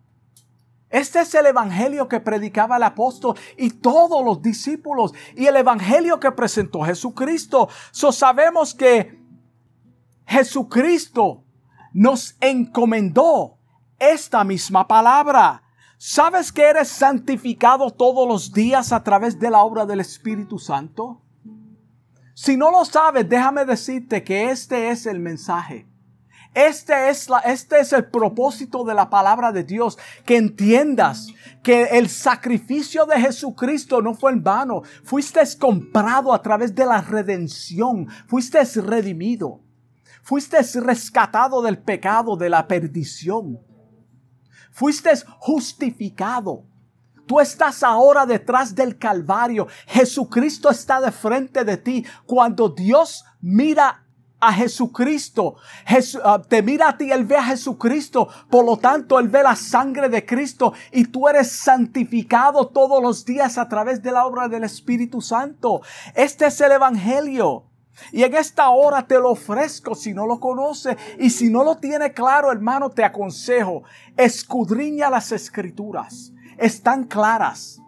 Este 0.89 1.21
es 1.21 1.33
el 1.35 1.45
evangelio 1.45 2.09
que 2.09 2.19
predicaba 2.19 2.75
el 2.75 2.83
apóstol 2.83 3.37
y 3.57 3.69
todos 3.69 4.23
los 4.25 4.41
discípulos 4.41 5.13
y 5.35 5.45
el 5.45 5.55
evangelio 5.55 6.19
que 6.19 6.31
presentó 6.31 6.81
Jesucristo. 6.81 7.69
So 7.91 8.11
sabemos 8.11 8.75
que 8.75 9.17
Jesucristo 10.27 11.43
nos 11.93 12.35
encomendó 12.41 13.57
esta 13.97 14.43
misma 14.43 14.87
palabra. 14.87 15.63
¿Sabes 15.97 16.51
que 16.51 16.63
eres 16.63 16.89
santificado 16.89 17.91
todos 17.91 18.27
los 18.27 18.51
días 18.51 18.91
a 18.91 19.03
través 19.03 19.39
de 19.39 19.49
la 19.49 19.61
obra 19.61 19.85
del 19.85 19.99
Espíritu 19.99 20.59
Santo? 20.59 21.21
Si 22.33 22.57
no 22.57 22.71
lo 22.71 22.83
sabes, 22.85 23.29
déjame 23.29 23.65
decirte 23.65 24.23
que 24.23 24.49
este 24.49 24.89
es 24.89 25.05
el 25.05 25.19
mensaje. 25.19 25.90
Este 26.53 27.09
es, 27.09 27.29
la, 27.29 27.39
este 27.39 27.79
es 27.79 27.93
el 27.93 28.05
propósito 28.05 28.83
de 28.83 28.93
la 28.93 29.09
palabra 29.09 29.53
de 29.53 29.63
Dios, 29.63 29.97
que 30.25 30.35
entiendas 30.35 31.27
que 31.63 31.83
el 31.83 32.09
sacrificio 32.09 33.05
de 33.05 33.21
Jesucristo 33.21 34.01
no 34.01 34.13
fue 34.13 34.33
en 34.33 34.43
vano. 34.43 34.81
Fuiste 35.03 35.39
comprado 35.57 36.33
a 36.33 36.41
través 36.41 36.75
de 36.75 36.85
la 36.85 36.99
redención, 36.99 38.07
fuiste 38.27 38.61
redimido, 38.81 39.61
fuiste 40.23 40.57
rescatado 40.81 41.61
del 41.61 41.77
pecado, 41.77 42.35
de 42.35 42.49
la 42.49 42.67
perdición, 42.67 43.57
fuiste 44.71 45.11
justificado. 45.39 46.65
Tú 47.27 47.39
estás 47.39 47.81
ahora 47.81 48.25
detrás 48.25 48.75
del 48.75 48.97
Calvario. 48.97 49.67
Jesucristo 49.87 50.69
está 50.69 50.99
de 50.99 51.13
frente 51.13 51.63
de 51.63 51.77
ti. 51.77 52.05
Cuando 52.25 52.67
Dios 52.67 53.23
mira 53.39 54.03
a 54.41 54.51
Jesucristo. 54.51 55.55
Ah, 56.23 56.41
te 56.45 56.61
mira 56.61 56.89
a 56.89 56.97
ti, 56.97 57.11
Él 57.11 57.23
ve 57.23 57.37
a 57.37 57.43
Jesucristo. 57.43 58.27
Por 58.49 58.65
lo 58.65 58.75
tanto, 58.77 59.19
Él 59.19 59.29
ve 59.29 59.43
la 59.43 59.55
sangre 59.55 60.09
de 60.09 60.25
Cristo 60.25 60.73
y 60.91 61.05
tú 61.05 61.29
eres 61.29 61.51
santificado 61.51 62.67
todos 62.67 63.01
los 63.01 63.23
días 63.23 63.57
a 63.57 63.69
través 63.69 64.01
de 64.01 64.11
la 64.11 64.25
obra 64.25 64.49
del 64.49 64.63
Espíritu 64.63 65.21
Santo. 65.21 65.81
Este 66.15 66.47
es 66.47 66.59
el 66.59 66.73
Evangelio. 66.73 67.65
Y 68.11 68.23
en 68.23 68.35
esta 68.35 68.69
hora 68.69 69.05
te 69.05 69.15
lo 69.15 69.29
ofrezco 69.31 69.93
si 69.93 70.13
no 70.13 70.25
lo 70.25 70.39
conoce 70.39 70.97
y 71.19 71.29
si 71.29 71.49
no 71.49 71.63
lo 71.63 71.77
tiene 71.77 72.13
claro, 72.13 72.51
hermano, 72.51 72.89
te 72.89 73.03
aconsejo, 73.03 73.83
escudriña 74.17 75.09
las 75.09 75.31
escrituras. 75.31 76.31
Están 76.57 77.03
claras. 77.03 77.79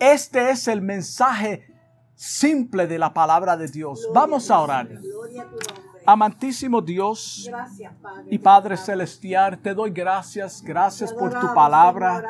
Este 0.00 0.50
es 0.50 0.66
el 0.66 0.82
mensaje 0.82 1.66
simple 2.16 2.86
de 2.86 2.98
la 2.98 3.12
palabra 3.12 3.56
de 3.56 3.68
Dios. 3.68 4.08
Vamos 4.12 4.50
a 4.50 4.60
orar. 4.60 4.88
Amantísimo 6.12 6.82
Dios 6.82 7.48
y 8.28 8.36
Padre 8.36 8.76
Celestial, 8.76 9.56
te 9.60 9.72
doy 9.72 9.92
gracias, 9.92 10.60
gracias 10.60 11.12
por 11.12 11.30
tu 11.38 11.54
palabra, 11.54 12.24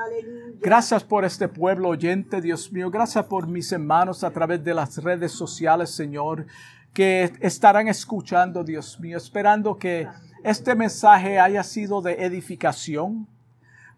gracias 0.61 1.03
por 1.03 1.25
este 1.25 1.49
pueblo 1.49 1.89
oyente, 1.89 2.43
Dios 2.43 2.71
mío, 2.71 2.91
gracias 2.91 3.25
por 3.25 3.47
mis 3.47 3.73
hermanos 3.73 4.23
a 4.23 4.31
través 4.33 4.63
de 4.63 4.75
las 4.75 5.03
redes 5.03 5.33
sociales, 5.33 5.89
Señor, 5.95 6.45
que 6.93 7.33
estarán 7.41 7.89
escuchando, 7.89 8.65
Dios 8.65 9.01
mío, 9.01 9.17
esperando 9.17 9.79
que 9.79 10.07
este 10.45 10.75
mensaje 10.75 11.41
haya 11.41 11.63
sido 11.63 12.03
de 12.03 12.23
edificación, 12.23 13.27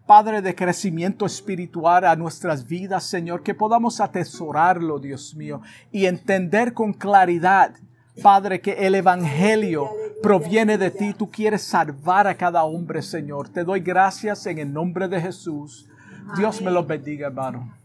Padre, 0.07 0.41
de 0.41 0.55
crecimiento 0.55 1.25
espiritual 1.25 2.05
a 2.05 2.15
nuestras 2.15 2.65
vidas, 2.65 3.03
Señor, 3.03 3.43
que 3.43 3.53
podamos 3.53 3.99
atesorarlo, 3.99 4.97
Dios 4.99 5.35
mío, 5.35 5.59
y 5.91 6.05
entender 6.05 6.71
con 6.71 6.93
claridad 6.93 7.75
Padre, 8.21 8.61
que 8.61 8.73
el 8.73 8.95
Evangelio 8.95 9.89
proviene 10.21 10.77
de 10.77 10.91
ti. 10.91 11.13
Tú 11.13 11.29
quieres 11.29 11.63
salvar 11.63 12.27
a 12.27 12.35
cada 12.35 12.63
hombre, 12.63 13.01
Señor. 13.01 13.49
Te 13.49 13.63
doy 13.63 13.79
gracias 13.79 14.45
en 14.45 14.59
el 14.59 14.71
nombre 14.71 15.07
de 15.07 15.19
Jesús. 15.19 15.87
Dios 16.37 16.61
me 16.61 16.71
lo 16.71 16.83
bendiga, 16.85 17.27
hermano. 17.27 17.82